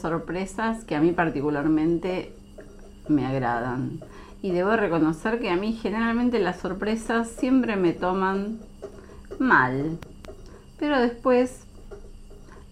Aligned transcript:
Sorpresas 0.00 0.84
que 0.84 0.94
a 0.94 1.00
mí 1.00 1.12
particularmente 1.12 2.32
me 3.08 3.26
agradan. 3.26 4.00
Y 4.42 4.52
debo 4.52 4.76
reconocer 4.76 5.40
que 5.40 5.50
a 5.50 5.56
mí 5.56 5.72
generalmente 5.72 6.38
las 6.38 6.60
sorpresas 6.60 7.28
siempre 7.28 7.76
me 7.76 7.92
toman 7.92 8.58
mal. 9.38 9.98
Pero 10.78 11.00
después 11.00 11.64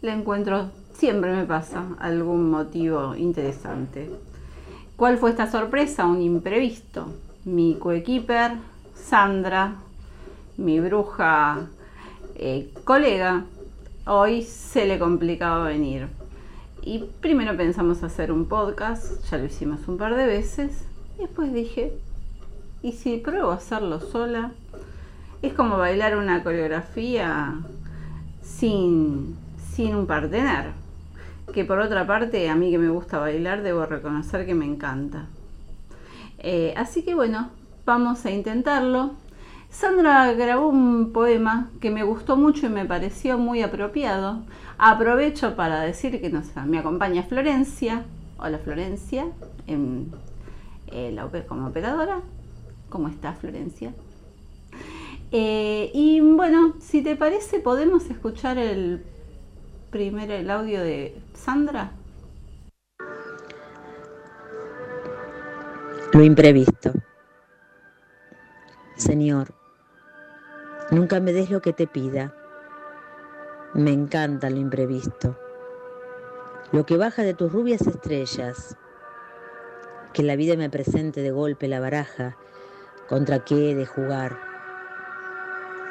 le 0.03 0.13
encuentro, 0.13 0.71
siempre 0.93 1.35
me 1.35 1.45
pasa 1.45 1.85
algún 1.99 2.51
motivo 2.51 3.15
interesante. 3.17 4.09
¿Cuál 4.97 5.19
fue 5.19 5.31
esta 5.31 5.51
sorpresa? 5.51 6.07
Un 6.07 6.23
imprevisto. 6.23 7.07
Mi 7.45 7.75
coequiper, 7.75 8.53
Sandra, 8.95 9.75
mi 10.57 10.81
bruja 10.81 11.67
eh, 12.35 12.73
colega, 12.85 13.45
hoy 14.07 14.43
se 14.43 14.87
le 14.87 14.99
complicaba 14.99 15.65
venir. 15.65 16.09
Y 16.87 17.01
primero 17.21 17.57
pensamos 17.57 18.05
hacer 18.05 18.31
un 18.31 18.45
podcast, 18.45 19.29
ya 19.29 19.39
lo 19.39 19.47
hicimos 19.47 19.89
un 19.89 19.99
par 19.99 20.15
de 20.15 20.25
veces, 20.25 20.85
y 21.19 21.23
después 21.23 21.53
dije, 21.53 21.99
¿y 22.81 22.93
si 22.93 23.17
pruebo 23.17 23.51
hacerlo 23.51 23.99
sola? 23.99 24.53
Es 25.43 25.53
como 25.53 25.79
bailar 25.79 26.17
una 26.17 26.45
coreografía 26.45 27.55
sin, 28.41 29.35
sin 29.73 29.97
un 29.97 30.07
partener. 30.07 30.75
Que 31.53 31.65
por 31.65 31.81
otra 31.81 32.07
parte, 32.07 32.49
a 32.49 32.55
mí 32.55 32.71
que 32.71 32.79
me 32.79 32.91
gusta 32.91 33.19
bailar, 33.19 33.63
debo 33.63 33.85
reconocer 33.85 34.47
que 34.47 34.55
me 34.55 34.65
encanta. 34.65 35.27
Eh, 36.39 36.73
así 36.77 37.03
que 37.03 37.17
bueno, 37.17 37.51
vamos 37.85 38.25
a 38.27 38.31
intentarlo. 38.31 39.15
Sandra 39.71 40.33
grabó 40.35 40.69
un 40.69 41.13
poema 41.13 41.69
que 41.81 41.91
me 41.91 42.05
gustó 42.05 42.37
mucho 42.37 42.67
y 42.67 42.69
me 42.69 42.85
pareció 42.85 43.39
muy 43.39 43.63
apropiado. 43.63 44.45
Aprovecho 44.79 45.57
para 45.57 45.81
decir 45.81 46.21
que 46.21 46.29
nos, 46.29 46.55
me 46.67 46.79
acompaña 46.79 47.23
Florencia. 47.23 48.05
Hola 48.39 48.59
Florencia, 48.59 49.27
en, 49.67 50.13
eh, 50.89 51.19
como 51.49 51.69
operadora. 51.69 52.21
¿Cómo 52.91 53.09
estás 53.09 53.39
Florencia? 53.39 53.95
Eh, 55.33 55.91
y 55.95 56.21
bueno, 56.21 56.75
si 56.79 57.03
te 57.03 57.17
parece, 57.17 57.59
podemos 57.59 58.11
escuchar 58.11 58.59
el 58.59 59.03
primer 59.91 60.31
el 60.31 60.51
audio 60.51 60.83
de 60.83 61.17
Sandra. 61.33 61.93
Lo 66.13 66.23
imprevisto. 66.23 66.93
Señor, 68.97 69.55
nunca 70.91 71.19
me 71.21 71.33
des 71.33 71.51
lo 71.51 71.63
que 71.63 71.73
te 71.73 71.87
pida. 71.87 72.36
Me 73.77 73.93
encanta 73.93 74.49
lo 74.49 74.57
imprevisto. 74.57 75.37
Lo 76.73 76.87
que 76.87 76.97
baja 76.97 77.23
de 77.23 77.35
tus 77.35 77.53
rubias 77.53 77.83
estrellas. 77.83 78.75
Que 80.15 80.23
la 80.23 80.35
vida 80.35 80.57
me 80.57 80.71
presente 80.71 81.21
de 81.21 81.31
golpe 81.31 81.69
la 81.69 81.79
baraja 81.79 82.39
contra 83.07 83.45
qué 83.45 83.71
he 83.71 83.75
de 83.75 83.85
jugar. 83.85 84.39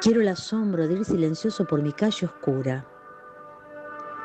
Quiero 0.00 0.20
el 0.20 0.26
asombro 0.26 0.88
de 0.88 0.94
ir 0.94 1.04
silencioso 1.04 1.64
por 1.64 1.80
mi 1.80 1.92
calle 1.92 2.26
oscura. 2.26 2.84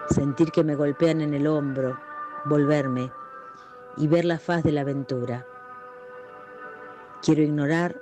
Sentir 0.09 0.51
que 0.51 0.63
me 0.63 0.73
golpean 0.73 1.21
en 1.21 1.35
el 1.35 1.45
hombro, 1.45 1.99
volverme 2.45 3.11
y 3.95 4.07
ver 4.07 4.25
la 4.25 4.39
faz 4.39 4.63
de 4.63 4.71
la 4.71 4.81
aventura. 4.81 5.45
Quiero 7.21 7.43
ignorar 7.43 8.01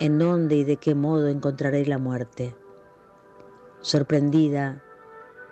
en 0.00 0.18
dónde 0.18 0.56
y 0.56 0.64
de 0.64 0.78
qué 0.78 0.96
modo 0.96 1.28
encontraré 1.28 1.86
la 1.86 1.98
muerte. 1.98 2.56
Sorprendida, 3.80 4.82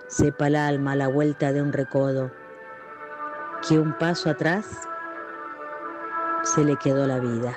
sepa 0.09 0.49
el 0.49 0.57
alma 0.57 0.93
a 0.93 0.97
la 0.97 1.09
vuelta 1.09 1.53
de 1.53 1.63
un 1.63 1.73
recodo 1.73 2.33
que 3.67 3.79
un 3.79 3.93
paso 3.99 4.31
atrás 4.31 4.89
se 6.43 6.65
le 6.65 6.77
quedó 6.77 7.07
la 7.07 7.21
vida. 7.21 7.57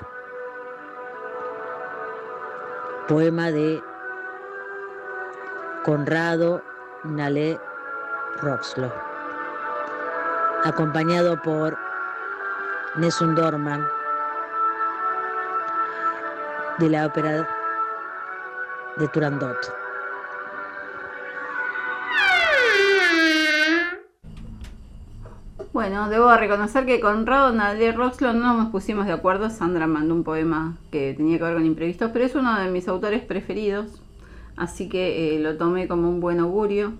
Poema 3.07 3.49
de 3.49 3.81
Conrado 5.83 6.61
Nalé 7.03 7.59
Roxlo, 8.41 8.93
acompañado 10.63 11.41
por 11.41 11.75
Nessun 12.97 13.33
Dorman 13.33 13.87
de 16.77 16.89
la 16.89 17.07
ópera 17.07 17.47
de 18.97 19.07
Turandot. 19.07 19.78
Bueno, 25.79 26.09
debo 26.09 26.35
reconocer 26.35 26.85
que 26.85 26.99
con 26.99 27.23
Nadie 27.23 27.93
Roxlo 27.93 28.33
no 28.33 28.53
nos 28.53 28.69
pusimos 28.69 29.05
de 29.05 29.13
acuerdo. 29.13 29.49
Sandra 29.49 29.87
mandó 29.87 30.13
un 30.13 30.25
poema 30.25 30.75
que 30.91 31.13
tenía 31.13 31.37
que 31.37 31.45
ver 31.45 31.53
con 31.53 31.65
imprevistos, 31.65 32.11
pero 32.11 32.25
es 32.25 32.35
uno 32.35 32.59
de 32.59 32.69
mis 32.69 32.89
autores 32.89 33.23
preferidos, 33.23 34.01
así 34.57 34.89
que 34.89 35.37
eh, 35.37 35.39
lo 35.39 35.55
tomé 35.55 35.87
como 35.87 36.09
un 36.09 36.19
buen 36.19 36.41
augurio. 36.41 36.95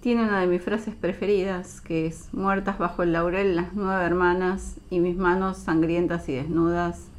Tiene 0.00 0.22
una 0.22 0.40
de 0.40 0.46
mis 0.46 0.62
frases 0.62 0.94
preferidas, 0.94 1.82
que 1.82 2.06
es, 2.06 2.32
muertas 2.32 2.78
bajo 2.78 3.02
el 3.02 3.12
laurel 3.12 3.54
las 3.54 3.74
nueve 3.74 4.02
hermanas 4.02 4.76
y 4.88 5.00
mis 5.00 5.18
manos 5.18 5.58
sangrientas 5.58 6.26
y 6.30 6.32
desnudas, 6.32 7.10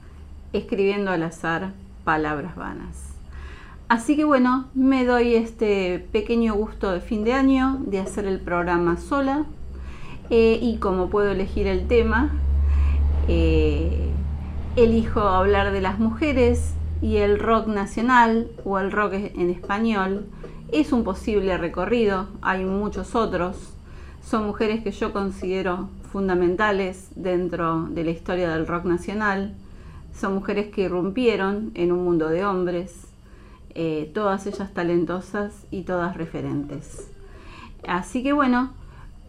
escribiendo 0.51 1.11
al 1.11 1.21
azar 1.21 1.73
palabras 2.03 2.55
vanas. 2.55 3.13
Así 3.87 4.15
que 4.15 4.23
bueno, 4.23 4.65
me 4.73 5.05
doy 5.05 5.35
este 5.35 6.07
pequeño 6.11 6.55
gusto 6.55 6.91
de 6.91 7.01
fin 7.01 7.23
de 7.23 7.33
año 7.33 7.77
de 7.81 7.99
hacer 7.99 8.25
el 8.25 8.39
programa 8.39 8.97
sola 8.97 9.45
eh, 10.29 10.59
y 10.61 10.77
como 10.77 11.09
puedo 11.09 11.31
elegir 11.31 11.67
el 11.67 11.87
tema, 11.87 12.31
eh, 13.27 14.09
elijo 14.75 15.21
hablar 15.21 15.71
de 15.71 15.81
las 15.81 15.99
mujeres 15.99 16.73
y 17.01 17.17
el 17.17 17.39
rock 17.39 17.67
nacional 17.67 18.49
o 18.65 18.79
el 18.79 18.91
rock 18.91 19.13
en 19.13 19.49
español. 19.49 20.25
Es 20.71 20.91
un 20.91 21.03
posible 21.03 21.57
recorrido, 21.57 22.27
hay 22.41 22.65
muchos 22.65 23.15
otros. 23.15 23.73
Son 24.23 24.45
mujeres 24.47 24.83
que 24.83 24.91
yo 24.91 25.13
considero 25.13 25.89
fundamentales 26.11 27.09
dentro 27.15 27.87
de 27.89 28.03
la 28.03 28.11
historia 28.11 28.49
del 28.49 28.65
rock 28.65 28.85
nacional 28.85 29.55
son 30.13 30.35
mujeres 30.35 30.67
que 30.67 30.81
irrumpieron 30.81 31.71
en 31.73 31.91
un 31.91 32.03
mundo 32.03 32.29
de 32.29 32.45
hombres, 32.45 33.07
eh, 33.71 34.11
todas 34.13 34.45
ellas 34.45 34.73
talentosas 34.73 35.65
y 35.71 35.81
todas 35.81 36.15
referentes. 36.15 37.09
Así 37.87 38.23
que 38.23 38.31
bueno, 38.31 38.73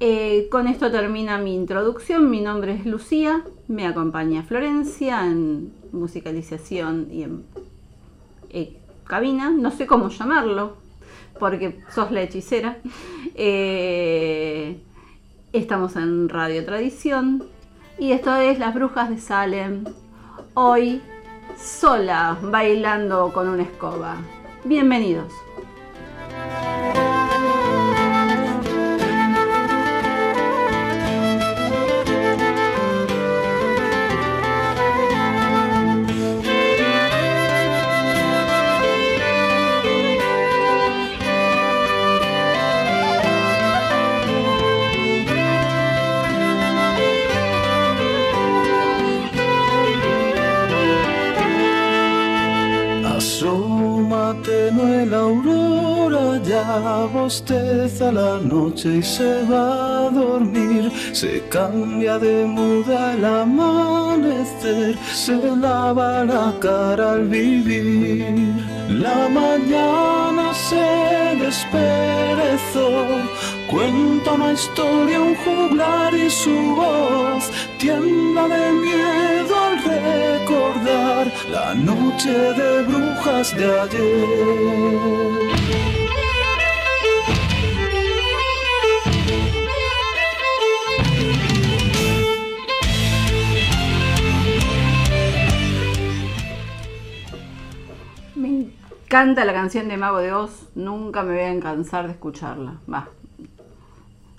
eh, 0.00 0.48
con 0.50 0.66
esto 0.66 0.90
termina 0.90 1.38
mi 1.38 1.54
introducción. 1.54 2.30
Mi 2.30 2.40
nombre 2.40 2.74
es 2.74 2.86
Lucía, 2.86 3.44
me 3.68 3.86
acompaña 3.86 4.42
Florencia 4.42 5.24
en 5.26 5.72
musicalización 5.92 7.08
y 7.10 7.22
en 7.22 7.44
eh, 8.50 8.76
cabina, 9.06 9.50
no 9.50 9.70
sé 9.70 9.86
cómo 9.86 10.08
llamarlo, 10.08 10.76
porque 11.38 11.80
sos 11.94 12.10
la 12.10 12.22
hechicera. 12.22 12.78
estamos 15.52 15.96
en 15.96 16.28
Radio 16.28 16.64
Tradición 16.64 17.44
y 17.98 18.12
esto 18.12 18.34
es 18.36 18.58
Las 18.58 18.74
Brujas 18.74 19.08
de 19.10 19.18
Salem 19.18 19.84
hoy 20.54 21.00
sola 21.58 22.38
bailando 22.42 23.32
con 23.32 23.48
una 23.48 23.62
escoba. 23.62 24.16
Bienvenidos. 24.64 25.32
La 57.24 58.38
noche 58.38 58.98
y 58.98 59.02
se 59.02 59.44
va 59.44 60.06
a 60.06 60.10
dormir. 60.10 60.92
Se 61.12 61.42
cambia 61.48 62.18
de 62.18 62.44
muda 62.44 63.14
el 63.14 63.24
amanecer, 63.24 64.98
se 64.98 65.56
lava 65.56 66.22
la 66.24 66.52
cara 66.60 67.12
al 67.12 67.28
vivir. 67.28 68.52
La 68.90 69.26
mañana 69.30 70.52
se 70.52 71.34
desperezó, 71.42 73.06
cuenta 73.70 74.32
una 74.32 74.52
historia, 74.52 75.22
un 75.22 75.34
juglar 75.36 76.14
y 76.14 76.28
su 76.28 76.74
voz 76.76 77.50
tienda 77.78 78.48
de 78.48 78.72
miedo 78.84 79.54
al 79.66 79.82
recordar 79.82 81.32
la 81.50 81.74
noche 81.74 82.30
de 82.30 82.82
brujas 82.82 83.56
de 83.56 83.80
ayer. 83.80 86.03
Encanta 99.14 99.44
la 99.44 99.52
canción 99.52 99.86
de 99.86 99.96
Mago 99.96 100.18
de 100.18 100.32
Oz, 100.32 100.70
nunca 100.74 101.22
me 101.22 101.34
voy 101.34 101.56
a 101.56 101.60
cansar 101.60 102.06
de 102.06 102.14
escucharla. 102.14 102.80
Va, 102.92 103.06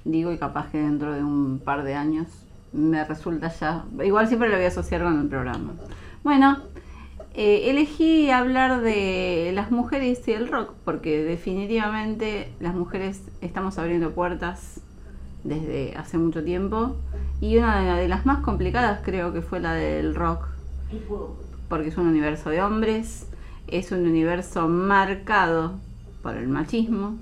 digo 0.03 0.33
y 0.33 0.37
capaz 0.37 0.69
que 0.69 0.79
dentro 0.79 1.13
de 1.13 1.23
un 1.23 1.61
par 1.63 1.85
de 1.85 1.95
años 1.95 2.27
me 2.73 3.01
resulta 3.05 3.47
ya, 3.47 3.85
igual 4.03 4.27
siempre 4.27 4.49
lo 4.49 4.55
voy 4.55 4.65
a 4.65 4.67
asociar 4.67 5.01
con 5.01 5.17
el 5.17 5.29
programa. 5.29 5.71
Bueno, 6.25 6.57
eh, 7.35 7.69
elegí 7.69 8.29
hablar 8.31 8.81
de 8.81 9.51
las 9.55 9.71
mujeres 9.71 10.27
y 10.27 10.33
el 10.33 10.49
rock 10.49 10.73
porque 10.83 11.23
definitivamente 11.23 12.51
las 12.59 12.75
mujeres 12.75 13.21
estamos 13.39 13.79
abriendo 13.79 14.11
puertas 14.11 14.81
desde 15.45 15.95
hace 15.95 16.17
mucho 16.17 16.43
tiempo 16.43 16.97
y 17.39 17.59
una 17.59 17.95
de 17.95 18.09
las 18.09 18.25
más 18.25 18.39
complicadas 18.39 18.99
creo 19.05 19.31
que 19.31 19.41
fue 19.41 19.61
la 19.61 19.73
del 19.73 20.15
rock 20.15 20.49
porque 21.69 21.87
es 21.87 21.97
un 21.97 22.07
universo 22.07 22.49
de 22.49 22.61
hombres, 22.61 23.29
es 23.67 23.91
un 23.91 24.05
universo 24.05 24.67
marcado 24.67 25.73
por 26.21 26.35
el 26.35 26.47
machismo, 26.47 27.17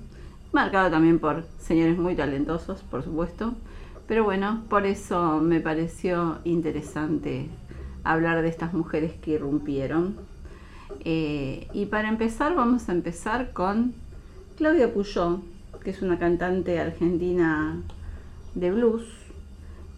marcado 0.52 0.90
también 0.90 1.18
por 1.18 1.44
señores 1.58 1.98
muy 1.98 2.14
talentosos, 2.14 2.82
por 2.82 3.02
supuesto, 3.02 3.54
pero 4.06 4.24
bueno, 4.24 4.64
por 4.68 4.86
eso 4.86 5.40
me 5.40 5.60
pareció 5.60 6.38
interesante 6.44 7.48
hablar 8.04 8.42
de 8.42 8.48
estas 8.48 8.74
mujeres 8.74 9.12
que 9.14 9.32
irrumpieron. 9.32 10.16
Eh, 11.04 11.68
y 11.72 11.86
para 11.86 12.08
empezar, 12.08 12.54
vamos 12.54 12.88
a 12.88 12.92
empezar 12.92 13.52
con 13.52 13.94
Claudia 14.56 14.92
Puyó, 14.92 15.40
que 15.82 15.90
es 15.90 16.02
una 16.02 16.18
cantante 16.18 16.78
argentina 16.78 17.80
de 18.54 18.70
blues, 18.70 19.04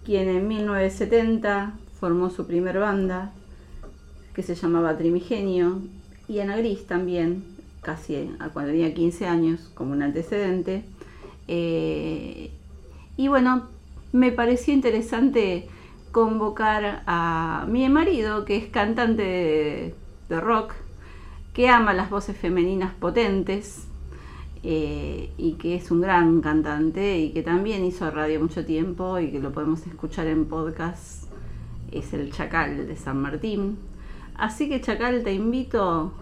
quien 0.05 0.29
en 0.29 0.49
1970 0.49 1.75
formó 1.99 2.31
su 2.31 2.47
primer 2.47 2.79
banda, 2.79 3.33
que 4.35 4.43
se 4.43 4.55
llamaba 4.55 4.97
Trimigenio, 4.97 5.81
y 6.29 6.41
Ana 6.41 6.57
Gris 6.57 6.87
también, 6.87 7.45
casi 7.83 8.31
cuando 8.53 8.73
tenía 8.73 8.93
15 8.93 9.27
años, 9.27 9.71
como 9.75 9.93
un 9.93 10.03
antecedente. 10.03 10.85
Eh, 11.49 12.51
y 13.17 13.29
bueno, 13.29 13.69
me 14.13 14.33
pareció 14.33 14.75
interesante 14.75 15.69
convocar 16.11 17.03
a 17.07 17.67
mi 17.69 17.89
marido, 17.89 18.45
que 18.45 18.57
es 18.57 18.67
cantante 18.67 19.95
de, 20.29 20.41
rock, 20.41 20.73
que 21.53 21.69
ama 21.69 21.93
las 21.93 22.11
voces 22.11 22.37
femeninas 22.37 22.95
potentes 22.95 23.87
eh, 24.63 25.31
y 25.39 25.53
que 25.53 25.77
es 25.77 25.91
un 25.91 26.01
gran 26.01 26.41
cantante 26.41 27.19
y 27.19 27.31
que 27.31 27.43
también 27.43 27.85
hizo 27.85 28.11
radio 28.11 28.41
mucho 28.41 28.65
tiempo 28.65 29.19
y 29.19 29.31
que 29.31 29.39
lo 29.39 29.53
podemos 29.53 29.87
escuchar 29.87 30.27
en 30.27 30.47
podcast, 30.47 31.25
es 31.93 32.13
el 32.13 32.33
Chacal 32.33 32.87
de 32.87 32.97
San 32.97 33.21
Martín. 33.21 33.79
Así 34.39 34.69
que 34.69 34.81
Chacal, 34.81 35.23
te 35.25 35.33
invito 35.33 36.13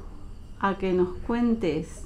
a 0.60 0.78
que 0.78 0.92
nos 0.92 1.16
cuentes 1.26 2.02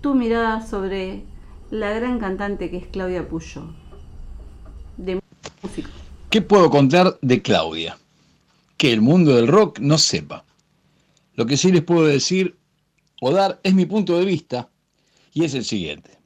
tu 0.00 0.14
mirada 0.14 0.64
sobre 0.64 1.24
la 1.70 1.90
gran 1.92 2.20
cantante 2.20 2.70
que 2.70 2.76
es 2.76 2.86
Claudia 2.86 3.28
Puyo, 3.28 3.64
de 4.96 5.20
música. 5.62 5.88
¿Qué 6.30 6.42
puedo 6.42 6.70
contar 6.70 7.18
de 7.22 7.42
Claudia? 7.42 7.98
Que 8.76 8.92
el 8.92 9.00
mundo 9.00 9.34
del 9.34 9.48
rock 9.48 9.80
no 9.80 9.98
sepa. 9.98 10.44
Lo 11.34 11.46
que 11.46 11.56
sí 11.56 11.72
les 11.72 11.82
puedo 11.82 12.06
decir 12.06 12.56
o 13.20 13.32
dar 13.32 13.58
es 13.64 13.74
mi 13.74 13.86
punto 13.86 14.18
de 14.18 14.24
vista 14.24 14.68
y 15.32 15.44
es 15.44 15.54
el 15.54 15.64
siguiente. 15.64 16.18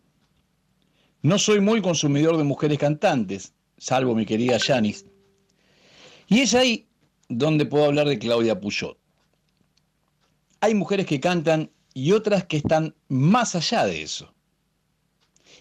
No 1.23 1.39
soy 1.39 1.61
muy 1.61 1.81
consumidor 1.81 2.37
de 2.37 2.45
mujeres 2.45 2.79
cantantes, 2.79 3.55
salvo 3.79 4.15
mi 4.15 4.27
querida 4.27 4.59
Janis. 4.59 5.07
Y 6.27 6.41
es 6.41 6.55
ahí 6.55 6.88
donde 7.29 7.67
puedo 7.67 7.85
hablar 7.85 8.09
de 8.09 8.19
Claudia 8.19 8.61
Puyot. 8.61 8.99
Hay 10.61 10.75
mujeres 10.75 11.07
que 11.07 11.21
cantan 11.21 11.71
y 11.95 12.13
otras 12.13 12.45
que 12.45 12.57
están 12.57 12.95
más 13.09 13.55
allá 13.55 13.85
de 13.85 14.03
eso. 14.03 14.33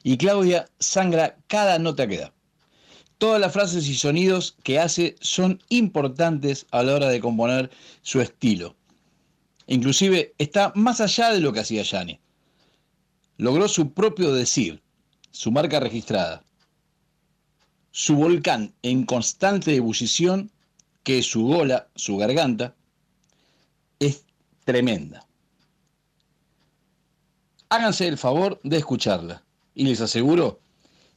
Y 0.04 0.18
Claudia 0.18 0.70
sangra 0.80 1.38
cada 1.48 1.80
nota 1.80 2.08
que 2.08 2.18
da. 2.18 2.34
Todas 3.18 3.42
las 3.42 3.52
frases 3.52 3.88
y 3.88 3.96
sonidos 3.96 4.56
que 4.64 4.80
hace 4.80 5.16
son 5.20 5.62
importantes 5.70 6.68
a 6.72 6.84
la 6.84 6.96
hora 6.96 7.10
de 7.10 7.20
componer 7.20 7.72
su 8.02 8.22
estilo. 8.22 8.76
Inclusive 9.66 10.34
está 10.38 10.72
más 10.76 11.02
allá 11.02 11.32
de 11.32 11.40
lo 11.40 11.52
que 11.52 11.62
hacía 11.62 11.84
Yanni. 11.84 12.20
Logró 13.38 13.68
su 13.68 13.92
propio 13.94 14.34
decir, 14.34 14.82
su 15.32 15.52
marca 15.52 15.80
registrada. 15.80 16.44
Su 17.92 18.16
volcán 18.16 18.74
en 18.84 19.06
constante 19.06 19.76
ebullición 19.76 20.52
que 21.08 21.24
su 21.24 21.46
gola, 21.46 21.88
su 21.96 22.18
garganta, 22.18 22.76
es 23.98 24.26
tremenda. 24.66 25.26
Háganse 27.70 28.10
el 28.10 28.18
favor 28.18 28.60
de 28.66 28.76
escucharla 28.76 29.42
y 29.74 29.86
les 29.86 30.02
aseguro 30.02 30.60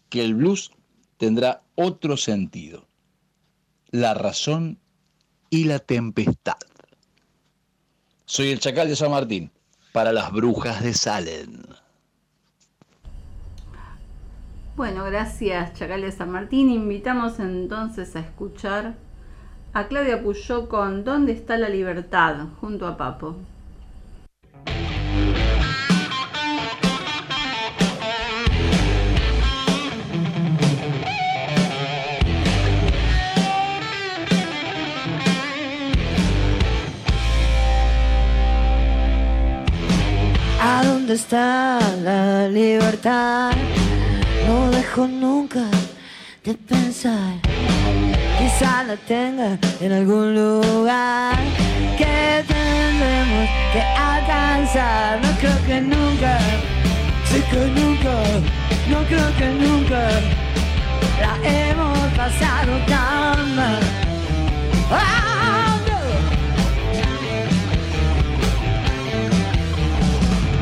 que 0.08 0.25
el 0.25 0.37
blues 0.37 0.70
tendrá 1.16 1.64
otro 1.75 2.16
sentido. 2.16 2.87
La 3.90 4.14
razón 4.14 4.78
y 5.50 5.64
la 5.64 5.81
tempestad. 5.81 6.58
Soy 8.26 8.52
el 8.52 8.60
Chacal 8.60 8.87
de 8.87 8.94
San 8.94 9.10
Martín, 9.10 9.50
para 9.90 10.12
las 10.12 10.31
brujas 10.31 10.84
de 10.84 10.94
Salem. 10.94 11.64
Bueno, 14.76 15.02
gracias 15.06 15.75
Chacal 15.75 16.02
de 16.02 16.12
San 16.12 16.31
Martín. 16.31 16.70
Invitamos 16.70 17.40
entonces 17.40 18.14
a 18.14 18.20
escuchar 18.20 19.09
a 19.72 19.87
Claudia 19.87 20.22
Puyó 20.22 20.69
con 20.69 21.05
¿Dónde 21.05 21.32
está 21.32 21.56
la 21.56 21.69
libertad? 21.69 22.46
junto 22.61 22.87
a 22.87 22.96
Papo. 22.96 23.37
¿A 40.62 40.85
dónde 40.85 41.14
está 41.14 41.78
la 42.02 42.49
libertad? 42.49 43.52
No 44.47 44.71
dejo 44.71 45.06
nunca 45.06 45.64
de 46.44 46.54
pensar 46.54 47.60
quizá 48.50 48.85
tenga 49.07 49.59
en 49.80 49.92
algún 49.92 50.35
lugar 50.35 51.37
que 51.97 52.45
tendremos 52.47 53.49
que 53.73 53.80
alcanzar. 53.80 55.21
No 55.23 55.30
creo 55.38 55.66
que 55.66 55.80
nunca, 55.80 56.38
sé 57.25 57.42
que 57.50 57.80
nunca, 57.80 58.14
no 58.88 58.99
creo 59.09 59.37
que 59.38 59.49
nunca 59.64 60.02
la 61.21 61.35
hemos 61.49 61.99
pasado 62.14 62.73
tan 62.87 63.57
mal. 63.57 63.83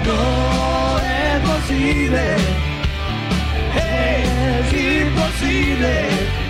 No. 0.05 0.99
es 0.99 1.41
posible, 1.49 2.37
es 3.77 4.73
imposible 4.73 6.48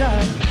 el 0.00 0.43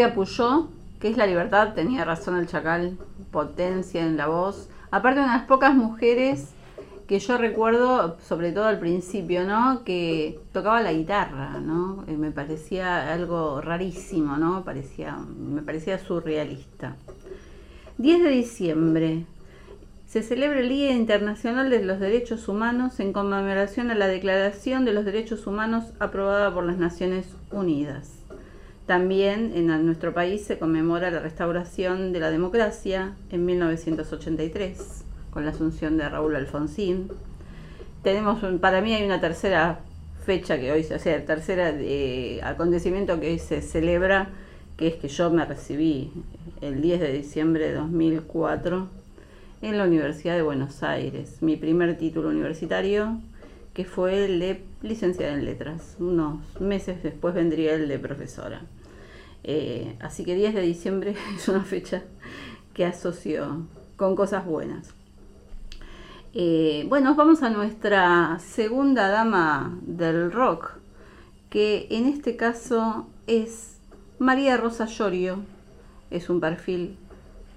Claudia 0.00 0.14
Puyó, 0.14 0.68
que 0.98 1.10
es 1.10 1.18
la 1.18 1.26
libertad, 1.26 1.74
tenía 1.74 2.06
razón 2.06 2.38
el 2.38 2.46
chacal, 2.46 2.96
potencia 3.30 4.00
en 4.00 4.16
la 4.16 4.28
voz. 4.28 4.70
Aparte, 4.90 5.20
una 5.20 5.32
de 5.32 5.38
las 5.40 5.46
pocas 5.46 5.74
mujeres 5.74 6.54
que 7.06 7.18
yo 7.18 7.36
recuerdo, 7.36 8.16
sobre 8.26 8.52
todo 8.52 8.64
al 8.64 8.78
principio, 8.78 9.44
¿no? 9.44 9.84
Que 9.84 10.40
tocaba 10.54 10.80
la 10.80 10.94
guitarra, 10.94 11.60
¿no? 11.60 12.04
Eh, 12.08 12.16
me 12.16 12.30
parecía 12.30 13.12
algo 13.12 13.60
rarísimo, 13.60 14.38
¿no? 14.38 14.64
Parecía, 14.64 15.18
me 15.18 15.60
parecía 15.60 15.98
surrealista. 15.98 16.96
10 17.98 18.22
de 18.22 18.30
diciembre. 18.30 19.26
Se 20.06 20.22
celebra 20.22 20.60
el 20.60 20.70
Día 20.70 20.92
Internacional 20.92 21.68
de 21.68 21.84
los 21.84 22.00
Derechos 22.00 22.48
Humanos 22.48 23.00
en 23.00 23.12
conmemoración 23.12 23.90
a 23.90 23.94
la 23.94 24.08
Declaración 24.08 24.86
de 24.86 24.94
los 24.94 25.04
Derechos 25.04 25.46
Humanos 25.46 25.92
aprobada 25.98 26.54
por 26.54 26.64
las 26.64 26.78
Naciones 26.78 27.26
Unidas. 27.52 28.19
También 28.90 29.52
en 29.54 29.86
nuestro 29.86 30.12
país 30.12 30.42
se 30.42 30.58
conmemora 30.58 31.12
la 31.12 31.20
restauración 31.20 32.12
de 32.12 32.18
la 32.18 32.32
democracia 32.32 33.14
en 33.30 33.46
1983 33.46 35.04
con 35.30 35.44
la 35.44 35.52
asunción 35.52 35.96
de 35.96 36.08
Raúl 36.08 36.34
Alfonsín. 36.34 37.08
Tenemos 38.02 38.44
para 38.60 38.80
mí 38.80 38.92
hay 38.92 39.04
una 39.04 39.20
tercera 39.20 39.78
fecha 40.26 40.58
que 40.58 40.72
hoy, 40.72 40.80
o 40.92 40.98
sea, 40.98 41.14
el 41.14 41.24
tercera 41.24 41.70
eh, 41.72 42.40
acontecimiento 42.42 43.20
que 43.20 43.30
hoy 43.30 43.38
se 43.38 43.62
celebra, 43.62 44.30
que 44.76 44.88
es 44.88 44.96
que 44.96 45.06
yo 45.06 45.30
me 45.30 45.44
recibí 45.44 46.10
el 46.60 46.82
10 46.82 46.98
de 46.98 47.12
diciembre 47.12 47.68
de 47.68 47.74
2004 47.74 48.88
en 49.62 49.78
la 49.78 49.84
Universidad 49.84 50.34
de 50.34 50.42
Buenos 50.42 50.82
Aires, 50.82 51.42
mi 51.42 51.54
primer 51.54 51.96
título 51.96 52.30
universitario, 52.30 53.20
que 53.72 53.84
fue 53.84 54.24
el 54.24 54.40
de 54.40 54.64
licenciada 54.82 55.34
en 55.34 55.44
letras. 55.44 55.94
Unos 56.00 56.40
meses 56.58 57.04
después 57.04 57.36
vendría 57.36 57.74
el 57.74 57.86
de 57.86 58.00
profesora. 58.00 58.62
Eh, 59.44 59.96
así 60.00 60.24
que 60.24 60.34
10 60.34 60.54
de 60.54 60.62
diciembre 60.62 61.14
es 61.36 61.48
una 61.48 61.64
fecha 61.64 62.02
que 62.74 62.84
asocio 62.84 63.66
con 63.96 64.16
cosas 64.16 64.44
buenas. 64.44 64.94
Eh, 66.32 66.86
bueno, 66.88 67.14
vamos 67.16 67.42
a 67.42 67.50
nuestra 67.50 68.38
segunda 68.38 69.08
dama 69.08 69.76
del 69.82 70.30
rock, 70.30 70.78
que 71.48 71.88
en 71.90 72.06
este 72.06 72.36
caso 72.36 73.08
es 73.26 73.78
María 74.18 74.56
Rosa 74.56 74.86
Llorio. 74.86 75.40
Es 76.10 76.30
un 76.30 76.40
perfil 76.40 76.96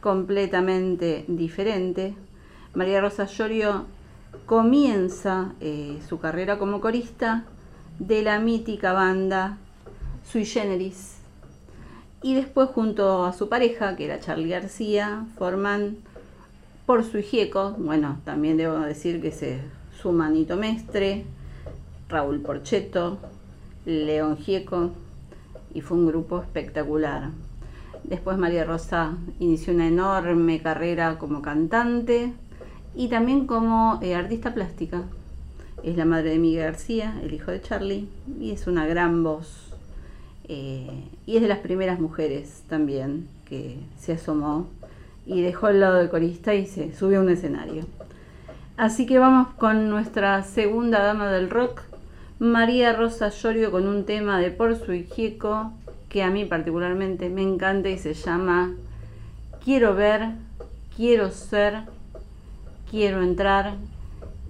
completamente 0.02 1.26
diferente. 1.28 2.16
María 2.74 3.00
Rosa 3.00 3.26
Llorio 3.26 3.86
comienza 4.46 5.54
eh, 5.62 6.00
su 6.08 6.20
carrera 6.20 6.58
como 6.58 6.82
corista 6.82 7.46
de 8.00 8.24
la 8.24 8.40
mítica 8.40 8.94
banda 8.94 9.58
Sui 10.24 10.46
Generis. 10.46 11.13
Y 12.24 12.36
después 12.36 12.70
junto 12.70 13.26
a 13.26 13.34
su 13.34 13.50
pareja, 13.50 13.98
que 13.98 14.06
era 14.06 14.22
Charlie 14.22 14.48
García, 14.48 15.26
forman 15.38 15.98
por 16.86 17.04
su 17.04 17.18
hijieco, 17.18 17.76
bueno, 17.78 18.20
también 18.24 18.56
debo 18.56 18.80
decir 18.80 19.22
que 19.22 19.32
se 19.32 19.60
suma 20.02 20.30
Nito 20.30 20.56
Mestre, 20.56 21.26
Raúl 22.08 22.40
Porcheto, 22.40 23.18
León 23.86 24.38
Gieco, 24.38 24.92
y 25.74 25.82
fue 25.82 25.98
un 25.98 26.08
grupo 26.08 26.40
espectacular. 26.40 27.32
Después 28.06 28.38
María 28.38 28.64
Rosa 28.64 29.18
inició 29.40 29.74
una 29.74 29.88
enorme 29.88 30.62
carrera 30.62 31.18
como 31.20 31.42
cantante 31.42 32.32
y 32.96 33.10
también 33.10 33.48
como 33.48 34.00
eh, 34.02 34.16
artista 34.16 34.54
plástica. 34.54 35.04
Es 35.84 35.98
la 35.98 36.06
madre 36.06 36.32
de 36.32 36.40
Miguel 36.40 36.64
García, 36.64 37.20
el 37.22 37.34
hijo 37.34 37.52
de 37.52 37.62
Charlie, 37.62 38.08
y 38.40 38.52
es 38.52 38.68
una 38.68 38.86
gran 38.86 39.24
voz. 39.24 39.63
Eh, 40.50 40.90
y 41.26 41.38
es 41.38 41.42
de 41.42 41.48
las 41.48 41.60
primeras 41.60 42.00
mujeres 42.00 42.64
también 42.68 43.28
que 43.46 43.78
se 43.98 44.14
asomó 44.14 44.68
y 45.26 45.42
dejó 45.42 45.70
el 45.70 45.80
lado 45.80 45.96
de 45.96 46.10
corista 46.10 46.54
y 46.54 46.66
se 46.66 46.94
subió 46.94 47.20
a 47.20 47.22
un 47.22 47.30
escenario. 47.30 47.86
Así 48.76 49.06
que 49.06 49.20
vamos 49.20 49.50
con 49.56 49.90
nuestra 49.90 50.44
segunda 50.44 51.04
dama 51.04 51.32
del 51.32 51.50
rock, 51.50 51.82
María 52.40 52.94
Rosa 52.94 53.30
Llorio, 53.30 53.72
con 53.72 53.88
un 53.88 54.06
tema 54.06 54.40
de 54.40 54.52
Por 54.52 54.76
su 54.76 54.94
Hijieco 54.94 55.72
que 56.10 56.24
a 56.24 56.30
mí 56.30 56.46
particularmente 56.46 57.30
me 57.30 57.42
encanta 57.42 57.90
y 57.90 57.98
se 57.98 58.14
llama 58.14 58.72
Quiero 59.64 59.96
ver, 59.96 60.32
quiero 60.96 61.32
ser, 61.32 61.84
quiero 62.90 63.24
entrar 63.24 63.76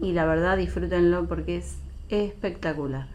y 0.01 0.13
la 0.13 0.25
verdad 0.25 0.57
disfrútenlo 0.57 1.25
porque 1.25 1.57
es 1.57 1.77
espectacular. 2.09 3.12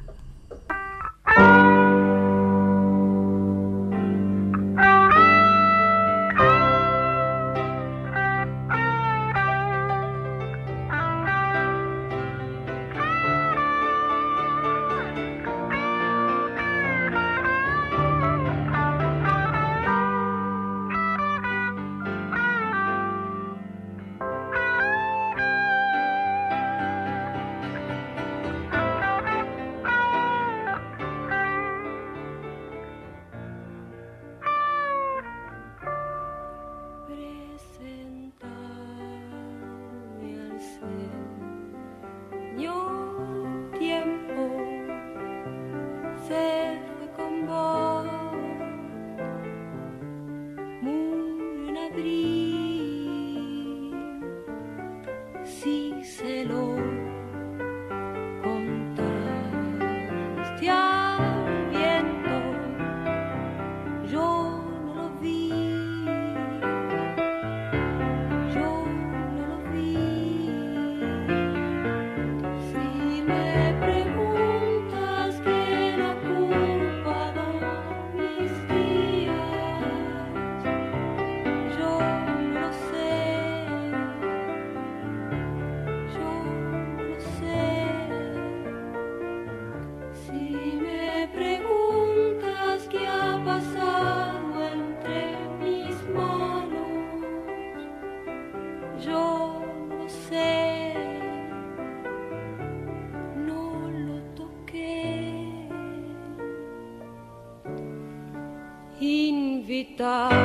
guitar. 109.98 110.37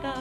到 0.00 0.12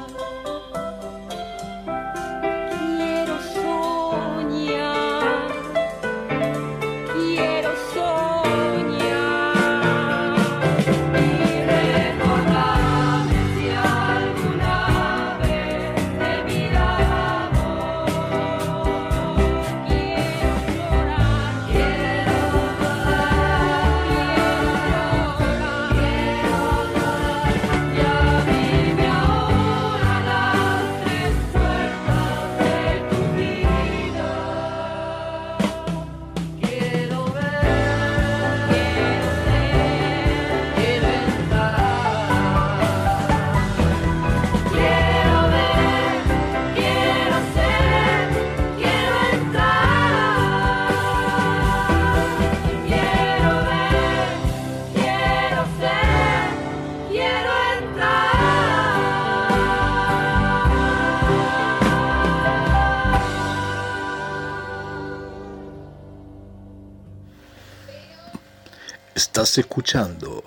Escuchando 69.58 70.43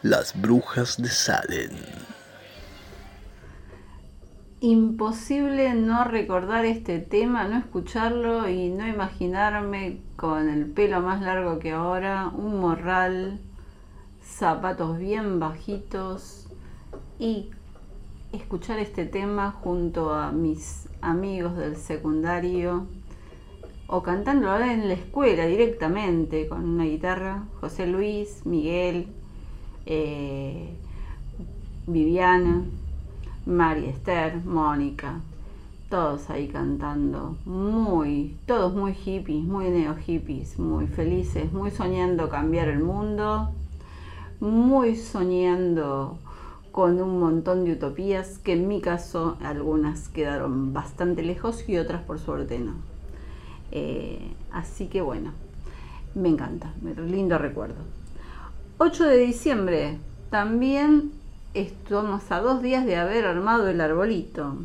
Las 0.00 0.40
Brujas 0.40 0.96
de 1.02 1.10
Salem. 1.10 1.70
Imposible 4.60 5.74
no 5.74 6.04
recordar 6.04 6.64
este 6.64 6.98
tema, 6.98 7.46
no 7.46 7.58
escucharlo 7.58 8.48
y 8.48 8.70
no 8.70 8.88
imaginarme 8.88 10.00
con 10.16 10.48
el 10.48 10.64
pelo 10.64 11.02
más 11.02 11.20
largo 11.20 11.58
que 11.58 11.72
ahora, 11.72 12.28
un 12.28 12.58
morral, 12.58 13.38
zapatos 14.24 14.98
bien 14.98 15.38
bajitos 15.40 16.46
y 17.18 17.50
escuchar 18.32 18.78
este 18.78 19.04
tema 19.04 19.50
junto 19.50 20.14
a 20.14 20.32
mis 20.32 20.88
amigos 21.02 21.54
del 21.58 21.76
secundario 21.76 22.86
o 23.90 24.02
cantándolo 24.02 24.64
en 24.64 24.86
la 24.86 24.94
escuela 24.94 25.46
directamente 25.46 26.46
con 26.46 26.62
una 26.62 26.84
guitarra, 26.84 27.44
José 27.60 27.86
Luis, 27.86 28.44
Miguel, 28.44 29.08
eh, 29.86 30.68
Viviana, 31.86 32.64
María 33.46 33.88
Esther, 33.88 34.44
Mónica, 34.44 35.20
todos 35.88 36.28
ahí 36.28 36.48
cantando, 36.48 37.38
muy, 37.46 38.36
todos 38.44 38.74
muy 38.74 38.92
hippies, 38.92 39.42
muy 39.44 39.70
neo 39.70 39.96
hippies, 39.96 40.58
muy 40.58 40.86
felices, 40.86 41.50
muy 41.50 41.70
soñando 41.70 42.28
cambiar 42.28 42.68
el 42.68 42.80
mundo, 42.80 43.48
muy 44.38 44.96
soñando 44.96 46.18
con 46.72 47.00
un 47.00 47.18
montón 47.18 47.64
de 47.64 47.72
utopías 47.72 48.38
que 48.38 48.52
en 48.52 48.68
mi 48.68 48.82
caso 48.82 49.38
algunas 49.40 50.10
quedaron 50.10 50.74
bastante 50.74 51.22
lejos 51.22 51.66
y 51.66 51.78
otras 51.78 52.02
por 52.02 52.18
suerte 52.18 52.58
no. 52.58 52.97
Eh, 53.72 54.32
así 54.52 54.86
que 54.86 55.00
bueno, 55.00 55.32
me 56.14 56.28
encanta, 56.28 56.72
lindo 57.06 57.38
recuerdo. 57.38 57.76
8 58.78 59.04
de 59.04 59.18
diciembre, 59.18 59.98
también 60.30 61.12
estamos 61.54 62.30
a 62.30 62.40
dos 62.40 62.62
días 62.62 62.86
de 62.86 62.96
haber 62.96 63.26
armado 63.26 63.68
el 63.68 63.80
arbolito. 63.80 64.56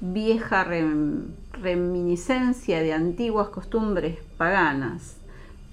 Vieja 0.00 0.64
rem- 0.64 1.26
reminiscencia 1.60 2.80
de 2.80 2.92
antiguas 2.92 3.48
costumbres 3.48 4.18
paganas. 4.36 5.16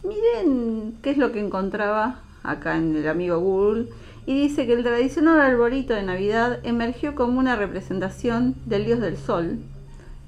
Miren 0.04 0.96
qué 1.02 1.12
es 1.12 1.18
lo 1.18 1.32
que 1.32 1.40
encontraba 1.40 2.22
acá 2.44 2.78
en 2.78 2.96
el 2.96 3.08
amigo 3.08 3.40
Google 3.40 3.88
y 4.26 4.40
dice 4.42 4.66
que 4.66 4.74
el 4.74 4.84
tradicional 4.84 5.40
arbolito 5.40 5.94
de 5.94 6.04
Navidad 6.04 6.60
emergió 6.64 7.14
como 7.16 7.38
una 7.40 7.56
representación 7.56 8.56
del 8.66 8.86
dios 8.86 9.00
del 9.00 9.18
sol 9.18 9.60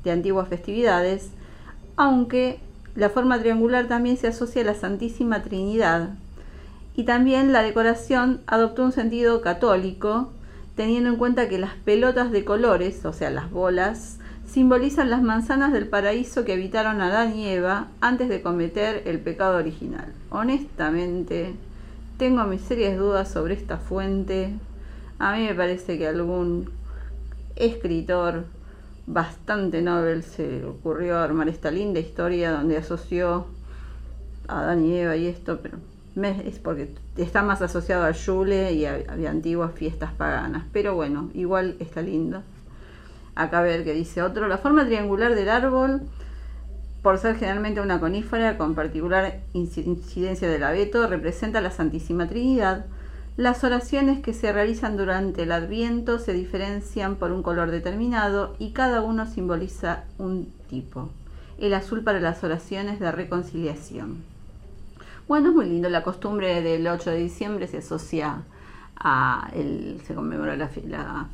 de 0.03 0.11
antiguas 0.11 0.47
festividades, 0.47 1.31
aunque 1.97 2.59
la 2.95 3.09
forma 3.09 3.39
triangular 3.39 3.87
también 3.87 4.17
se 4.17 4.27
asocia 4.27 4.61
a 4.61 4.65
la 4.65 4.75
Santísima 4.75 5.43
Trinidad 5.43 6.11
y 6.95 7.03
también 7.03 7.51
la 7.53 7.61
decoración 7.61 8.41
adoptó 8.47 8.83
un 8.83 8.91
sentido 8.91 9.41
católico, 9.41 10.31
teniendo 10.75 11.09
en 11.09 11.15
cuenta 11.17 11.47
que 11.47 11.59
las 11.59 11.75
pelotas 11.75 12.31
de 12.31 12.43
colores, 12.43 13.05
o 13.05 13.13
sea, 13.13 13.29
las 13.29 13.51
bolas, 13.51 14.17
simbolizan 14.47 15.09
las 15.09 15.21
manzanas 15.21 15.73
del 15.73 15.87
paraíso 15.87 16.43
que 16.45 16.53
habitaron 16.53 17.01
Adán 17.01 17.35
y 17.35 17.47
Eva 17.47 17.87
antes 18.01 18.29
de 18.29 18.41
cometer 18.41 19.03
el 19.05 19.19
pecado 19.19 19.57
original. 19.57 20.11
Honestamente, 20.31 21.53
tengo 22.17 22.43
mis 22.45 22.61
serias 22.61 22.97
dudas 22.97 23.29
sobre 23.29 23.53
esta 23.53 23.77
fuente. 23.77 24.53
A 25.19 25.35
mí 25.35 25.45
me 25.45 25.53
parece 25.53 25.99
que 25.99 26.07
algún 26.07 26.71
escritor 27.55 28.45
bastante 29.07 29.81
novel 29.81 30.21
se 30.21 30.65
ocurrió 30.65 31.17
armar 31.17 31.49
esta 31.49 31.71
linda 31.71 31.99
historia 31.99 32.51
donde 32.51 32.77
asoció 32.77 33.47
a 34.47 34.59
Adán 34.59 34.85
y 34.85 34.97
Eva 34.97 35.15
y 35.15 35.27
esto, 35.27 35.59
pero 35.63 35.79
es 36.23 36.59
porque 36.59 36.89
está 37.15 37.41
más 37.41 37.61
asociado 37.61 38.03
a 38.03 38.11
Yule 38.11 38.73
y 38.73 38.85
a, 38.85 38.95
a 39.07 39.29
antiguas 39.29 39.71
fiestas 39.73 40.11
paganas. 40.13 40.65
Pero 40.73 40.95
bueno, 40.95 41.29
igual 41.33 41.75
está 41.79 42.01
lindo. 42.01 42.43
Acá 43.35 43.61
ver 43.61 43.83
qué 43.83 43.93
dice 43.93 44.23
otro. 44.23 44.47
La 44.47 44.57
forma 44.57 44.85
triangular 44.85 45.35
del 45.35 45.49
árbol, 45.49 46.01
por 47.03 47.19
ser 47.19 47.35
generalmente 47.35 47.81
una 47.81 47.99
conífera 47.99 48.57
con 48.57 48.73
particular 48.73 49.41
incidencia 49.53 50.49
del 50.49 50.63
abeto, 50.63 51.05
representa 51.07 51.61
la 51.61 51.69
Santísima 51.69 52.27
Trinidad. 52.27 52.85
Las 53.37 53.63
oraciones 53.63 54.19
que 54.23 54.33
se 54.33 54.51
realizan 54.51 54.97
durante 54.97 55.43
el 55.43 55.51
Adviento 55.51 56.17
se 56.17 56.33
diferencian 56.33 57.17
por 57.17 57.31
un 57.31 57.43
color 57.43 57.69
determinado 57.69 58.55
y 58.57 58.71
cada 58.71 59.03
uno 59.03 59.27
simboliza 59.27 60.05
un 60.17 60.51
tipo. 60.67 61.11
El 61.59 61.75
azul 61.75 62.03
para 62.03 62.19
las 62.19 62.43
oraciones 62.43 62.99
de 62.99 63.11
reconciliación. 63.11 64.23
Bueno, 65.27 65.49
es 65.49 65.55
muy 65.55 65.67
lindo. 65.67 65.87
La 65.87 66.01
costumbre 66.01 66.63
del 66.63 66.87
8 66.87 67.11
de 67.11 67.17
diciembre 67.17 67.67
se 67.67 67.77
asocia 67.77 68.41
a 68.95 69.51
el, 69.53 70.01
se 70.07 70.15
conmemora 70.15 70.55
la, 70.55 70.67